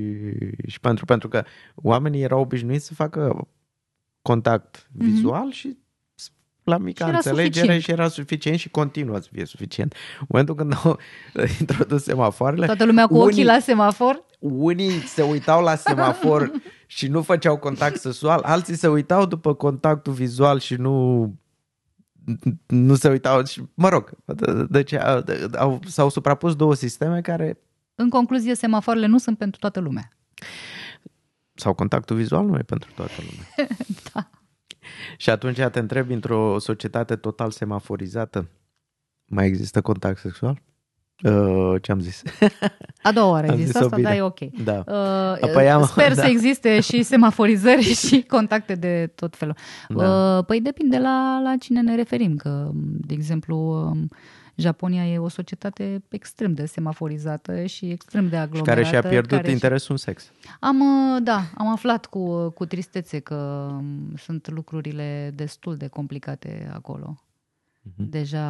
și 0.67 0.81
pentru, 0.81 1.05
pentru 1.05 1.29
că 1.29 1.45
oamenii 1.75 2.23
erau 2.23 2.41
obișnuiți 2.41 2.87
să 2.87 2.95
facă 2.95 3.49
contact 4.23 4.87
mm-hmm. 4.87 4.97
vizual 4.97 5.53
și 5.53 5.77
la 6.69 6.79
mica 6.79 7.07
și 7.07 7.15
înțelegere 7.15 7.51
suficient. 7.51 7.83
și 7.83 7.91
era 7.91 8.09
suficient 8.09 8.59
și 8.59 8.69
continuă 8.69 9.19
să 9.19 9.29
fie 9.33 9.45
suficient. 9.45 9.95
În 10.21 10.27
momentul 10.29 10.55
când 10.55 10.75
au 10.85 10.99
introdus 11.61 12.03
semafoarele... 12.03 12.67
Toată 12.67 12.85
lumea 12.85 13.07
cu 13.07 13.15
unii, 13.15 13.27
ochii 13.27 13.45
la 13.45 13.59
semafor? 13.59 14.25
Unii 14.39 14.91
se 14.91 15.23
uitau 15.23 15.63
la 15.63 15.75
semafor 15.75 16.51
și 16.87 17.07
nu 17.07 17.23
făceau 17.23 17.57
contact 17.57 18.01
sexual, 18.01 18.41
alții 18.43 18.77
se 18.77 18.89
uitau 18.89 19.27
după 19.27 19.55
contactul 19.55 20.13
vizual 20.13 20.59
și 20.59 20.75
nu 20.75 21.27
nu 22.67 22.95
se 22.95 23.09
uitau 23.09 23.45
și, 23.45 23.63
mă 23.75 23.89
rog, 23.89 24.11
deci 24.69 24.93
au, 25.57 25.81
s-au 25.87 26.09
suprapus 26.09 26.57
două 26.57 26.75
sisteme 26.75 27.21
care... 27.21 27.59
În 27.95 28.09
concluzie, 28.09 28.55
semafoarele 28.55 29.07
nu 29.07 29.19
sunt 29.19 29.39
pentru 29.39 29.61
toată 29.61 29.81
lumea. 29.81 30.09
Sau 31.55 31.75
contactul 31.75 32.17
vizual 32.17 32.47
nu 32.47 32.59
e 32.59 32.63
pentru 32.63 32.91
toată 32.95 33.13
lumea. 33.17 33.69
da. 34.13 34.28
Și 35.17 35.31
atunci 35.31 35.61
te 35.73 35.79
întrebi, 35.79 36.13
într-o 36.13 36.59
societate 36.59 37.17
total 37.17 37.51
semaforizată, 37.51 38.49
mai 39.27 39.47
există 39.47 39.81
contact 39.81 40.19
sexual? 40.19 40.63
Uh, 41.23 41.83
ce 41.83 41.93
am 41.93 42.01
zis? 42.01 42.23
A 43.03 43.13
doua 43.13 43.31
oară 43.31 43.51
ai 43.51 43.57
zis, 43.57 43.67
zis 43.67 43.75
asta, 43.75 43.97
bine. 43.97 44.09
da, 44.09 44.17
e 44.17 44.23
ok. 44.23 44.39
Da. 44.65 44.85
Uh, 44.87 45.49
Apoi 45.49 45.71
am, 45.71 45.85
sper 45.85 46.15
da. 46.15 46.23
să 46.23 46.29
existe 46.29 46.81
și 46.81 47.03
semaforizări 47.03 47.83
și 48.07 48.23
contacte 48.23 48.75
de 48.75 49.13
tot 49.15 49.37
felul. 49.37 49.55
Da. 49.89 50.37
Uh, 50.37 50.45
păi 50.45 50.61
depinde 50.61 50.99
la, 50.99 51.41
la 51.43 51.57
cine 51.61 51.81
ne 51.81 51.95
referim, 51.95 52.37
că, 52.37 52.71
de 52.75 53.15
exemplu, 53.15 53.57
um, 53.57 54.09
Japonia 54.59 55.07
e 55.07 55.19
o 55.19 55.29
societate 55.29 56.03
extrem 56.09 56.55
de 56.55 56.67
semaforizată 56.67 57.65
și 57.65 57.91
extrem 57.91 58.29
de 58.29 58.37
aglomerată. 58.37 58.81
Și 58.81 58.87
care 58.87 59.01
și-a 59.01 59.09
pierdut 59.09 59.39
care 59.39 59.51
interesul 59.51 59.97
și... 59.97 60.09
în 60.09 60.15
sex. 60.15 60.33
Am, 60.61 60.81
uh, 60.81 61.23
da, 61.23 61.43
am 61.55 61.69
aflat 61.69 62.07
cu, 62.07 62.51
cu 62.51 62.65
tristețe 62.65 63.19
că 63.19 63.69
um, 63.71 64.15
sunt 64.17 64.51
lucrurile 64.51 65.33
destul 65.35 65.77
de 65.77 65.87
complicate 65.87 66.71
acolo. 66.73 67.23
Mhm. 67.83 68.11
Deja 68.11 68.47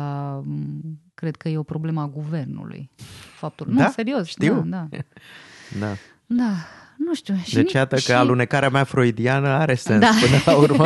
um, 0.46 1.00
cred 1.14 1.36
că 1.36 1.48
e 1.48 1.58
o 1.58 1.62
problemă 1.62 2.00
a 2.00 2.08
guvernului. 2.08 2.90
Faptul. 3.34 3.66
Da? 3.74 3.82
Nu, 3.82 3.90
serios. 3.90 4.26
Știu. 4.26 4.64
Da, 4.66 4.86
da. 4.90 4.98
da. 5.80 5.94
da. 6.26 6.50
Nu 6.96 7.14
știu. 7.14 7.34
Și 7.44 7.54
deci 7.54 7.72
iată 7.72 7.96
și... 7.96 8.06
că 8.06 8.12
alunecarea 8.12 8.68
mea 8.68 8.84
freudiană 8.84 9.48
are 9.48 9.74
sens 9.74 10.00
da. 10.00 10.10
până 10.20 10.42
la 10.44 10.56
urmă. 10.56 10.84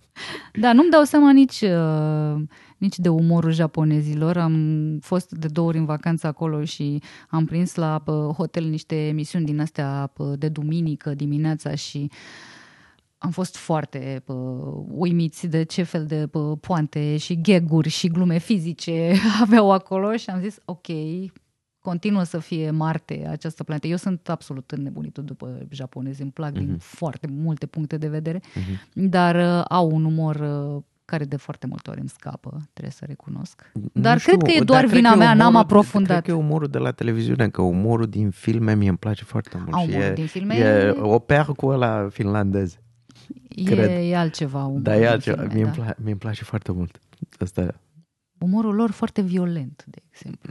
da, 0.62 0.72
nu-mi 0.72 0.90
dau 0.90 1.02
seama 1.02 1.32
nici, 1.32 1.60
uh, 1.60 2.42
nici 2.82 2.98
de 2.98 3.08
umorul 3.08 3.52
japonezilor. 3.52 4.36
Am 4.36 4.98
fost 5.00 5.32
de 5.32 5.46
două 5.46 5.68
ori 5.68 5.78
în 5.78 5.84
vacanță 5.84 6.26
acolo 6.26 6.64
și 6.64 7.02
am 7.28 7.44
prins 7.44 7.74
la 7.74 8.02
uh, 8.06 8.34
hotel 8.34 8.64
niște 8.64 9.06
emisiuni 9.06 9.44
din 9.44 9.60
astea 9.60 10.12
uh, 10.16 10.38
de 10.38 10.48
duminică 10.48 11.14
dimineața 11.14 11.74
și 11.74 12.10
am 13.18 13.30
fost 13.30 13.56
foarte 13.56 14.22
uh, 14.26 14.36
uimiți 14.88 15.46
de 15.46 15.62
ce 15.62 15.82
fel 15.82 16.06
de 16.06 16.28
uh, 16.32 16.58
poante 16.60 17.16
și 17.16 17.40
gheguri 17.40 17.88
și 17.88 18.08
glume 18.08 18.38
fizice 18.38 19.14
aveau 19.42 19.72
acolo 19.72 20.16
și 20.16 20.30
am 20.30 20.40
zis 20.40 20.58
ok, 20.64 20.86
continuă 21.78 22.22
să 22.22 22.38
fie 22.38 22.70
Marte 22.70 23.26
această 23.30 23.64
planetă. 23.64 23.86
Eu 23.86 23.96
sunt 23.96 24.28
absolut 24.28 24.70
înnebunit 24.70 25.18
după 25.18 25.66
japonezi, 25.70 26.22
îmi 26.22 26.30
plac 26.30 26.52
uh-huh. 26.52 26.58
din 26.58 26.70
mhm. 26.70 26.78
foarte 26.78 27.26
multe 27.26 27.66
puncte 27.66 27.96
de 27.96 28.08
vedere, 28.08 28.38
uh-huh. 28.38 28.92
dar 28.92 29.34
uh, 29.34 29.64
au 29.68 29.90
un 29.94 30.04
umor 30.04 30.36
uh, 30.36 30.82
care 31.12 31.24
de 31.24 31.36
foarte 31.36 31.66
multe 31.66 31.90
ori 31.90 32.00
îmi 32.00 32.08
scapă, 32.08 32.50
trebuie 32.72 32.92
să 32.92 33.04
recunosc. 33.04 33.72
Dar 33.92 34.18
știu, 34.18 34.36
cred 34.36 34.50
că 34.50 34.60
e 34.60 34.64
doar 34.64 34.84
vina 34.84 35.14
mea, 35.14 35.34
n-am 35.34 35.56
aprofundat. 35.56 36.22
Cred 36.22 36.34
că 36.34 36.40
e 36.40 36.44
umorul 36.44 36.68
de 36.68 36.78
la 36.78 36.92
televiziune, 36.92 37.48
că 37.48 37.62
umorul 37.62 38.06
din 38.06 38.30
filme 38.30 38.74
mie 38.74 38.88
îmi 38.88 38.98
place 38.98 39.24
foarte 39.24 39.56
mult. 39.56 39.72
Au, 39.72 39.84
umorul 39.84 40.02
e, 40.02 40.12
din 40.12 40.26
filme 40.26 40.54
e 40.54 40.90
oper 41.00 41.44
cu 41.44 41.66
ăla 41.66 42.08
finlandez. 42.10 42.78
E, 43.48 43.62
cred. 43.62 44.10
e 44.10 44.16
altceva. 44.16 44.72
Da, 44.76 44.96
e 44.96 45.08
altceva. 45.08 45.42
Filme, 45.42 45.54
mie, 45.54 45.62
da. 45.64 45.68
îmi 45.68 45.76
place, 45.76 45.96
mie 46.00 46.10
îmi 46.10 46.20
place 46.20 46.44
foarte 46.44 46.72
mult. 46.72 47.00
Asta 47.38 47.74
umorul 48.42 48.74
lor 48.74 48.90
foarte 48.90 49.20
violent, 49.20 49.84
de 49.86 49.98
exemplu. 50.10 50.50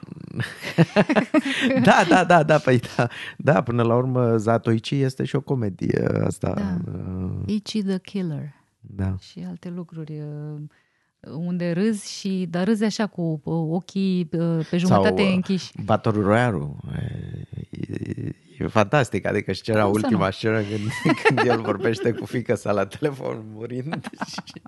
da, 1.88 2.04
da, 2.10 2.24
da, 2.24 2.44
da, 2.44 2.58
păi 2.58 2.80
da. 2.96 3.08
Da, 3.38 3.62
până 3.62 3.84
la 3.84 3.96
urmă 3.96 4.38
Zatoichi 4.38 5.02
este 5.02 5.24
și 5.24 5.36
o 5.36 5.42
comedie 5.42 6.06
asta. 6.26 6.54
Da. 6.54 6.92
Uh... 6.92 7.32
Ichi 7.46 7.84
the 7.84 8.00
Killer. 8.00 8.60
Da. 8.82 9.16
Și 9.18 9.40
alte 9.48 9.70
lucruri 9.70 10.20
uh, 10.20 10.62
unde 11.20 11.72
râzi 11.72 12.12
și 12.20 12.48
dar 12.50 12.66
râzi 12.66 12.84
așa 12.84 13.08
cu 13.08 13.22
uh, 13.22 13.40
ochii 13.70 14.30
uh, 14.32 14.68
pe 14.70 14.78
jumătate 14.78 15.22
Sau, 15.22 15.34
închiși. 15.34 15.72
Battle 15.84 16.22
Royale. 16.22 16.76
E, 17.70 18.36
e 18.58 18.68
fantastic, 18.68 19.26
adică 19.26 19.52
și 19.52 19.72
era 19.72 19.86
ultima 19.86 20.32
scenă 20.32 20.62
când, 20.62 20.82
când 21.24 21.40
el 21.48 21.62
vorbește 21.62 22.12
cu 22.12 22.26
fica 22.26 22.56
sa 22.56 22.72
la 22.72 22.86
telefon 22.86 23.44
murind. 23.54 24.10
Și... 24.28 24.62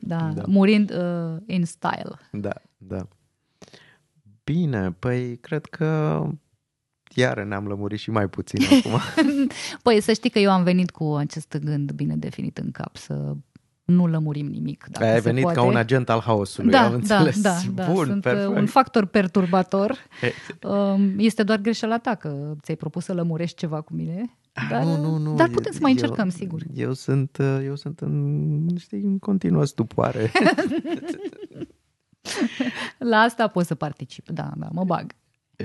Da, 0.00 0.32
da, 0.34 0.42
murind 0.46 0.90
uh, 0.90 1.36
in 1.46 1.64
style. 1.64 2.18
Da, 2.32 2.54
da. 2.76 3.08
Bine, 4.44 4.92
păi 4.92 5.36
cred 5.36 5.66
că 5.66 6.22
iar 7.14 7.42
ne-am 7.42 7.66
lămurit 7.66 7.98
și 7.98 8.10
mai 8.10 8.28
puțin 8.28 8.60
acum. 8.64 9.00
păi 9.82 10.00
să 10.00 10.12
știi 10.12 10.30
că 10.30 10.38
eu 10.38 10.50
am 10.50 10.62
venit 10.62 10.90
cu 10.90 11.14
acest 11.18 11.56
gând 11.58 11.92
bine 11.92 12.16
definit 12.16 12.58
în 12.58 12.70
cap, 12.70 12.96
să 12.96 13.34
nu 13.84 14.06
lămurim 14.06 14.46
nimic. 14.46 14.86
Dacă 14.90 15.04
Ai 15.04 15.14
se 15.14 15.20
venit 15.20 15.42
poate. 15.42 15.58
ca 15.58 15.64
un 15.64 15.76
agent 15.76 16.08
al 16.08 16.20
haosului, 16.20 16.70
da, 16.70 16.84
am 16.84 16.90
da, 16.90 16.94
înțeles. 16.96 17.40
Da, 17.40 17.56
da, 17.84 17.92
Bun, 17.92 18.04
sunt 18.04 18.24
uh, 18.24 18.32
perfect. 18.32 18.56
un 18.58 18.66
factor 18.66 19.06
perturbator. 19.06 19.96
Um, 20.62 21.14
este 21.18 21.42
doar 21.42 21.58
greșeala 21.58 21.98
ta 21.98 22.14
că 22.14 22.54
ți-ai 22.62 22.76
propus 22.76 23.04
să 23.04 23.12
lămurești 23.12 23.56
ceva 23.56 23.80
cu 23.80 23.94
mine. 23.94 24.36
Ah, 24.52 24.66
dar, 24.70 24.82
nu, 24.82 24.96
nu, 24.96 25.16
nu. 25.16 25.34
dar 25.34 25.48
putem 25.48 25.72
să 25.72 25.78
mai 25.80 25.90
încercăm, 25.90 26.28
sigur. 26.28 26.62
Eu 26.74 26.92
sunt, 26.92 27.36
uh, 27.40 27.60
eu 27.64 27.76
sunt 27.76 28.00
în, 28.00 28.66
știi, 28.78 29.02
în 29.02 29.18
continuă 29.18 29.64
stupoare. 29.64 30.32
La 32.98 33.16
asta 33.16 33.48
pot 33.48 33.66
să 33.66 33.74
particip, 33.74 34.28
da, 34.28 34.52
da, 34.56 34.68
mă 34.72 34.84
bag. 34.84 35.14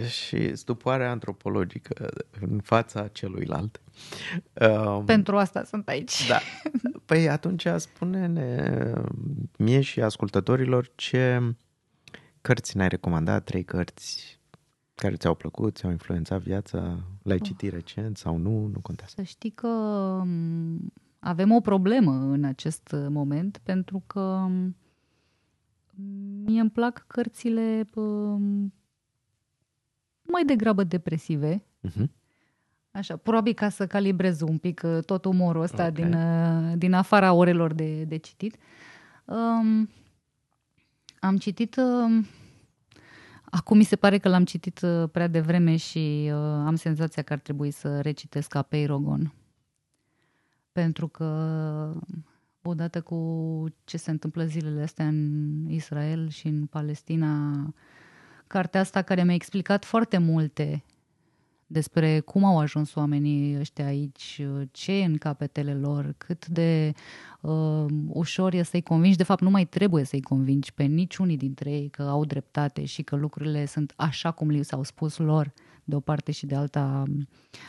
Și 0.06 0.56
stupoarea 0.56 1.10
antropologică 1.10 2.10
în 2.40 2.60
fața 2.60 3.08
celuilalt. 3.08 3.82
Um, 4.54 5.06
Pentru 5.06 5.38
asta 5.38 5.64
sunt 5.64 5.88
aici. 5.88 6.28
Da. 6.28 6.40
Păi 7.06 7.30
atunci 7.30 7.68
spune-ne 7.78 8.94
mie 9.58 9.82
și 9.82 10.02
ascultătorilor 10.02 10.92
ce 10.96 11.42
cărți 12.42 12.78
ne-ai 12.78 12.90
recomandat, 12.90 13.44
trei 13.44 13.64
cărți 13.64 14.40
care 14.96 15.16
ți-au 15.16 15.36
plăcut, 15.36 15.76
ți-au 15.76 15.92
influențat 15.92 16.42
viața, 16.42 17.00
le-ai 17.24 17.40
citit 17.40 17.72
recent 17.72 18.18
sau 18.18 18.38
nu, 18.38 18.66
nu 18.74 18.80
contează. 18.82 19.14
Să 19.16 19.24
știi 19.24 19.50
că 19.50 19.68
um, 19.68 20.94
avem 21.20 21.52
o 21.52 21.60
problemă 21.60 22.12
în 22.12 22.44
acest 22.44 22.96
moment 23.10 23.60
pentru 23.64 24.04
că 24.08 24.20
um, 24.20 24.76
mie 26.46 26.60
îmi 26.60 26.70
plac 26.70 27.06
cărțile 27.08 27.88
um, 27.96 28.74
mai 30.38 30.45
degrabă 30.45 30.84
depresive. 30.84 31.63
Uh-huh. 31.88 32.06
Așa, 32.91 33.15
probabil 33.15 33.54
ca 33.54 33.69
să 33.69 33.88
calibrez 33.88 34.41
un 34.41 34.58
pic 34.58 34.82
uh, 34.84 35.04
tot 35.06 35.26
umorul 35.26 35.62
ăsta 35.62 35.88
okay. 35.88 35.91
din, 35.91 36.13
uh, 36.13 36.73
din 36.78 36.93
afara 36.93 37.34
orelor 37.34 37.73
de, 37.73 38.04
de 38.04 38.17
citit. 38.17 38.58
Um, 39.26 39.89
am 41.19 41.38
citit 41.38 41.76
uh, 41.76 42.26
Acum 43.50 43.78
mi 43.78 43.84
se 43.84 43.95
pare 43.95 44.17
că 44.17 44.30
l-am 44.30 44.45
citit 44.45 44.82
uh, 44.82 45.10
prea 45.12 45.28
devreme 45.28 45.76
și 45.76 46.30
uh, 46.32 46.39
am 46.39 46.76
senzația 46.76 47.23
că 47.23 47.34
ar 47.34 47.39
trebui 47.39 47.71
să 47.71 48.02
recitesc 48.02 48.56
Apei 48.56 48.86
Rogon. 48.86 49.34
Pentru 50.71 51.08
că 51.08 51.93
odată 52.62 53.02
cu 53.02 53.65
ce 53.84 53.97
se 53.97 54.12
întâmplă 54.12 54.45
zilele 54.45 54.82
astea 54.82 55.08
în 55.08 55.69
Israel 55.69 56.30
și 56.30 56.47
în 56.47 56.65
Palestina, 56.65 57.54
cartea 58.48 58.80
asta 58.80 59.02
care 59.02 59.24
mi-a 59.24 59.34
explicat 59.34 59.86
foarte 59.86 60.18
multe 60.18 60.84
despre 61.68 62.20
cum 62.20 62.44
au 62.44 62.60
ajuns 62.60 62.96
oamenii 62.96 63.60
ăștia 63.60 63.86
aici, 63.86 64.42
ce 64.72 64.92
e 64.92 65.06
în 65.06 65.18
capetele 65.18 65.74
lor, 65.74 66.14
cât 66.18 66.48
de 66.48 66.94
uh, 67.42 67.86
ușor 68.08 68.54
e 68.54 68.64
să-i 68.64 68.82
convingi. 68.82 69.18
De 69.18 69.24
fapt, 69.24 69.42
nu 69.42 69.50
mai 69.50 69.66
trebuie 69.66 70.04
să-i 70.04 70.22
convingi 70.22 70.74
pe 70.74 70.84
niciunii 70.84 71.38
dintre 71.38 71.72
ei 71.72 71.90
că 71.90 72.02
au 72.02 72.26
dreptate 72.26 72.86
și 72.86 73.02
că 73.02 73.16
lucrurile 73.16 73.66
sunt 73.66 73.94
așa 73.96 74.32
cum 74.32 74.50
li 74.50 74.64
s-au 74.64 74.84
spus 74.84 75.18
lor 75.18 75.54
de 75.84 75.96
o 75.96 76.00
parte 76.00 76.32
și 76.32 76.46
de 76.46 76.56
alta 76.56 77.04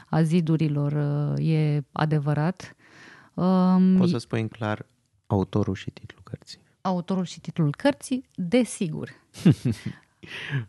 a 0.09 0.23
zidurilor. 0.23 0.93
Uh, 1.39 1.47
e 1.49 1.85
adevărat. 1.93 2.77
Um, 3.35 3.97
Poți 3.97 4.11
să 4.11 4.19
spui 4.19 4.41
în 4.41 4.49
clar 4.49 4.87
autorul 5.27 5.75
și 5.75 5.91
titlul 5.91 6.23
cărții. 6.23 6.59
Autorul 6.81 7.25
și 7.25 7.41
titlul 7.41 7.75
cărții, 7.77 8.25
desigur. 8.35 9.11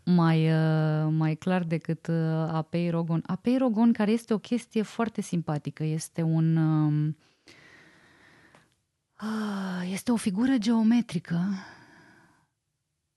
mai, 0.04 0.52
uh, 0.52 1.08
mai 1.10 1.34
clar 1.34 1.64
decât 1.64 2.06
uh, 2.06 2.14
Apei 2.48 2.90
Rogon. 2.90 3.22
Apei 3.26 3.58
Rogon, 3.58 3.92
care 3.92 4.10
este 4.10 4.34
o 4.34 4.38
chestie 4.38 4.82
foarte 4.82 5.20
simpatică, 5.20 5.84
este 5.84 6.22
un... 6.22 6.56
Um, 6.56 7.16
ah, 9.14 9.88
este 9.92 10.12
o 10.12 10.16
figură 10.16 10.56
geometrică 10.58 11.40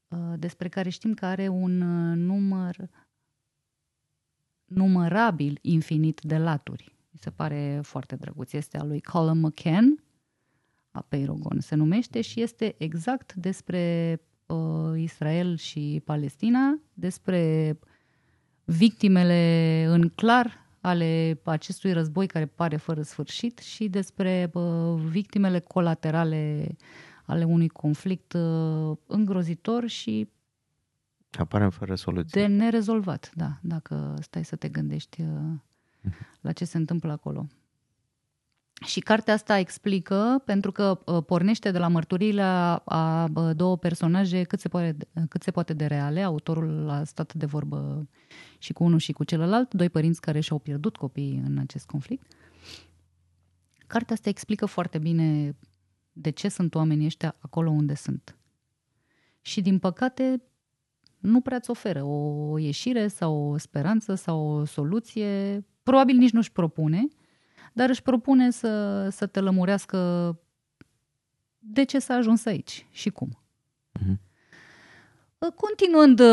uh, 0.07 0.33
despre 0.37 0.69
care 0.69 0.89
știm 0.89 1.13
că 1.13 1.25
are 1.25 1.47
un 1.47 1.77
număr 2.25 2.89
numărabil 4.65 5.59
infinit 5.61 6.21
de 6.21 6.37
laturi. 6.37 6.95
Mi 7.09 7.19
se 7.19 7.29
pare 7.29 7.79
foarte 7.83 8.15
drăguț. 8.15 8.53
Este 8.53 8.77
al 8.77 8.87
lui 8.87 9.01
Colin 9.01 9.39
McCann 9.39 10.03
Apeirogon 10.93 11.59
se 11.59 11.75
numește 11.75 12.21
și 12.21 12.41
este 12.41 12.75
exact 12.77 13.33
despre 13.33 14.21
uh, 14.53 15.01
Israel 15.01 15.57
și 15.57 16.01
Palestina, 16.05 16.79
despre 16.93 17.77
victimele 18.65 19.85
în 19.89 20.09
clar 20.09 20.61
ale 20.81 21.39
acestui 21.43 21.93
război 21.93 22.27
care 22.27 22.45
pare 22.45 22.75
fără 22.75 23.01
sfârșit 23.01 23.57
și 23.57 23.87
despre 23.87 24.49
uh, 24.53 25.01
victimele 25.05 25.59
colaterale 25.59 26.75
ale 27.25 27.43
unui 27.43 27.67
conflict 27.67 28.33
uh, 28.33 28.97
îngrozitor 29.07 29.87
și 29.87 30.29
Aparent 31.39 31.73
fără 31.73 31.95
soluție. 31.95 32.41
de 32.41 32.47
nerezolvat, 32.47 33.31
da, 33.35 33.57
dacă 33.61 34.15
stai 34.21 34.45
să 34.45 34.55
te 34.55 34.69
gândești 34.69 35.21
uh, 35.21 36.07
la 36.41 36.51
ce 36.51 36.65
se 36.65 36.77
întâmplă 36.77 37.11
acolo. 37.11 37.47
Și 38.85 38.99
cartea 38.99 39.33
asta 39.33 39.57
explică, 39.57 40.41
pentru 40.45 40.71
că 40.71 40.99
uh, 41.05 41.23
pornește 41.25 41.71
de 41.71 41.77
la 41.77 41.87
mărturiile 41.87 42.41
a, 42.41 42.75
a 42.75 43.29
uh, 43.35 43.55
două 43.55 43.77
personaje 43.77 44.43
cât 44.43 44.59
se, 44.59 44.67
poate, 44.67 44.97
cât 45.29 45.43
se 45.43 45.51
poate 45.51 45.73
de 45.73 45.85
reale. 45.85 46.21
Autorul 46.21 46.89
a 46.89 47.03
stat 47.03 47.33
de 47.33 47.45
vorbă 47.45 48.07
și 48.57 48.73
cu 48.73 48.83
unul 48.83 48.99
și 48.99 49.11
cu 49.11 49.23
celălalt, 49.23 49.73
doi 49.73 49.89
părinți 49.89 50.21
care 50.21 50.39
și-au 50.39 50.59
pierdut 50.59 50.97
copiii 50.97 51.41
în 51.45 51.57
acest 51.57 51.85
conflict. 51.85 52.31
Cartea 53.87 54.15
asta 54.15 54.29
explică 54.29 54.65
foarte 54.65 54.97
bine 54.97 55.55
de 56.11 56.29
ce 56.29 56.49
sunt 56.49 56.75
oamenii 56.75 57.05
ăștia 57.05 57.35
acolo 57.39 57.69
unde 57.69 57.93
sunt. 57.93 58.37
Și 59.41 59.61
din 59.61 59.79
păcate 59.79 60.41
nu 61.19 61.41
prea 61.41 61.57
îți 61.57 61.69
oferă 61.69 62.03
o 62.03 62.57
ieșire 62.57 63.07
sau 63.07 63.35
o 63.35 63.57
speranță 63.57 64.15
sau 64.15 64.47
o 64.47 64.65
soluție. 64.65 65.63
Probabil 65.83 66.15
nici 66.15 66.31
nu-și 66.31 66.51
propune, 66.51 67.07
dar 67.73 67.89
își 67.89 68.01
propune 68.01 68.51
să, 68.51 69.07
să 69.11 69.25
te 69.25 69.39
lămurească 69.39 69.97
de 71.59 71.83
ce 71.83 71.99
s-a 71.99 72.13
ajuns 72.13 72.45
aici 72.45 72.85
și 72.91 73.09
cum. 73.09 73.43
Mhm. 73.91 74.19
Continuând 75.55 76.19
uh, 76.19 76.27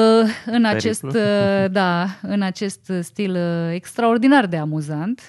în 0.47 0.63
Periplu. 0.63 0.69
acest, 0.69 1.03
uh, 1.03 1.71
da, 1.71 2.07
în 2.23 2.43
acest 2.43 2.93
stil 3.01 3.35
uh, 3.35 3.73
extraordinar 3.73 4.47
de 4.47 4.57
amuzant, 4.57 5.21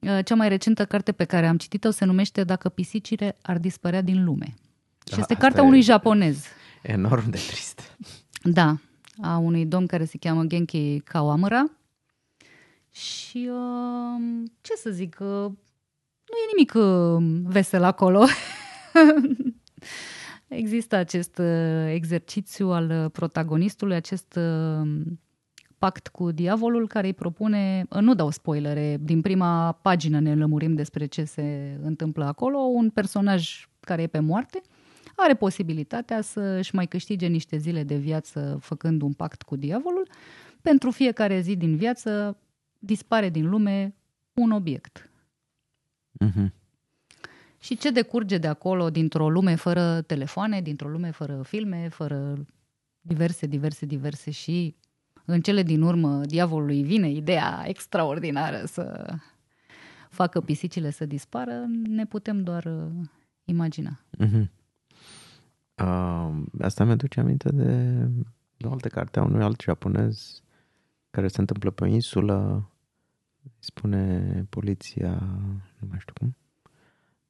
uh, 0.00 0.18
cea 0.24 0.34
mai 0.34 0.48
recentă 0.48 0.84
carte 0.84 1.12
pe 1.12 1.24
care 1.24 1.46
am 1.46 1.56
citit-o 1.56 1.90
se 1.90 2.04
numește 2.04 2.44
Dacă 2.44 2.68
pisicile 2.68 3.36
ar 3.42 3.58
dispărea 3.58 4.00
din 4.00 4.24
lume. 4.24 4.46
Și 4.46 5.14
Da, 5.14 5.16
este 5.20 5.32
asta 5.32 5.34
cartea 5.34 5.62
e- 5.62 5.66
unui 5.66 5.80
japonez. 5.80 6.44
Enorm 6.82 7.30
de 7.30 7.38
trist. 7.46 7.96
Da, 8.42 8.76
a 9.22 9.36
unui 9.36 9.66
domn 9.66 9.86
care 9.86 10.04
se 10.04 10.18
cheamă 10.18 10.44
Genki 10.44 11.00
Kawamura. 11.00 11.64
Și 12.98 13.50
uh, 13.52 14.44
ce 14.60 14.74
să 14.74 14.90
zic, 14.90 15.16
uh, 15.20 15.50
nu 16.28 16.36
e 16.42 16.52
nimic 16.54 16.74
uh, 16.74 17.50
vesel 17.52 17.82
acolo. 17.82 18.24
Există 20.48 20.96
acest 20.96 21.38
uh, 21.38 21.92
exercițiu 21.92 22.70
al 22.70 22.90
uh, 22.90 23.10
protagonistului, 23.10 23.94
acest 23.94 24.36
uh, 24.36 24.88
pact 25.78 26.08
cu 26.08 26.30
diavolul 26.30 26.86
care 26.86 27.06
îi 27.06 27.14
propune, 27.14 27.86
uh, 27.90 28.00
nu 28.00 28.14
dau 28.14 28.30
spoilere, 28.30 28.96
din 29.00 29.20
prima 29.20 29.72
pagină 29.72 30.20
ne 30.20 30.34
lămurim 30.34 30.74
despre 30.74 31.06
ce 31.06 31.24
se 31.24 31.78
întâmplă 31.82 32.24
acolo, 32.24 32.58
un 32.58 32.90
personaj 32.90 33.68
care 33.80 34.02
e 34.02 34.06
pe 34.06 34.18
moarte, 34.18 34.62
are 35.16 35.34
posibilitatea 35.34 36.20
să 36.20 36.40
își 36.40 36.74
mai 36.74 36.86
câștige 36.86 37.26
niște 37.26 37.56
zile 37.56 37.82
de 37.82 37.96
viață 37.96 38.58
făcând 38.60 39.02
un 39.02 39.12
pact 39.12 39.42
cu 39.42 39.56
diavolul. 39.56 40.08
Pentru 40.62 40.90
fiecare 40.90 41.40
zi 41.40 41.56
din 41.56 41.76
viață 41.76 42.38
dispare 42.78 43.28
din 43.28 43.48
lume 43.48 43.94
un 44.34 44.50
obiect. 44.50 45.10
Mhm. 46.12 46.52
Și 47.60 47.76
ce 47.76 47.90
decurge 47.90 48.38
de 48.38 48.46
acolo, 48.46 48.90
dintr-o 48.90 49.30
lume 49.30 49.54
fără 49.54 50.00
telefoane, 50.00 50.60
dintr-o 50.60 50.88
lume 50.88 51.10
fără 51.10 51.42
filme, 51.42 51.88
fără 51.88 52.46
diverse, 53.00 53.46
diverse, 53.46 53.86
diverse 53.86 54.30
și 54.30 54.76
în 55.24 55.40
cele 55.40 55.62
din 55.62 55.82
urmă 55.82 56.20
diavolului 56.24 56.82
vine 56.82 57.10
ideea 57.10 57.64
extraordinară 57.66 58.64
să 58.64 59.14
facă 60.10 60.40
pisicile 60.40 60.90
să 60.90 61.06
dispară, 61.06 61.64
ne 61.86 62.06
putem 62.06 62.42
doar 62.42 62.64
uh, 62.64 63.06
imagina. 63.44 64.00
Mhm. 64.18 64.50
Uh, 65.74 66.42
asta 66.60 66.84
mi-aduce 66.84 67.20
aminte 67.20 67.48
de 67.52 68.08
o 68.64 68.70
altă 68.70 68.88
carte 68.88 69.18
a 69.18 69.22
unui 69.22 69.42
alt 69.42 69.60
japonez 69.60 70.42
care 71.10 71.28
se 71.28 71.40
întâmplă 71.40 71.70
pe 71.70 71.84
o 71.84 71.86
insulă, 71.86 72.68
îi 73.44 73.50
spune 73.58 74.46
poliția, 74.50 75.10
nu 75.78 75.86
mai 75.88 75.98
știu 76.00 76.12
cum, 76.18 76.36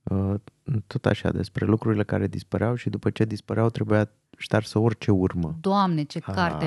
uh, 0.02 0.40
tot 0.86 1.06
așa, 1.06 1.30
despre 1.30 1.64
lucrurile 1.66 2.04
care 2.04 2.26
dispăreau 2.26 2.74
și 2.74 2.90
după 2.90 3.10
ce 3.10 3.24
dispăreau 3.24 3.70
trebuia 3.70 4.10
ștarsă 4.36 4.78
orice 4.78 5.10
urmă. 5.10 5.56
Doamne, 5.60 6.02
ce 6.02 6.18
Ah. 6.22 6.34
carte 6.34 6.66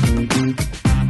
soon. 0.59 1.00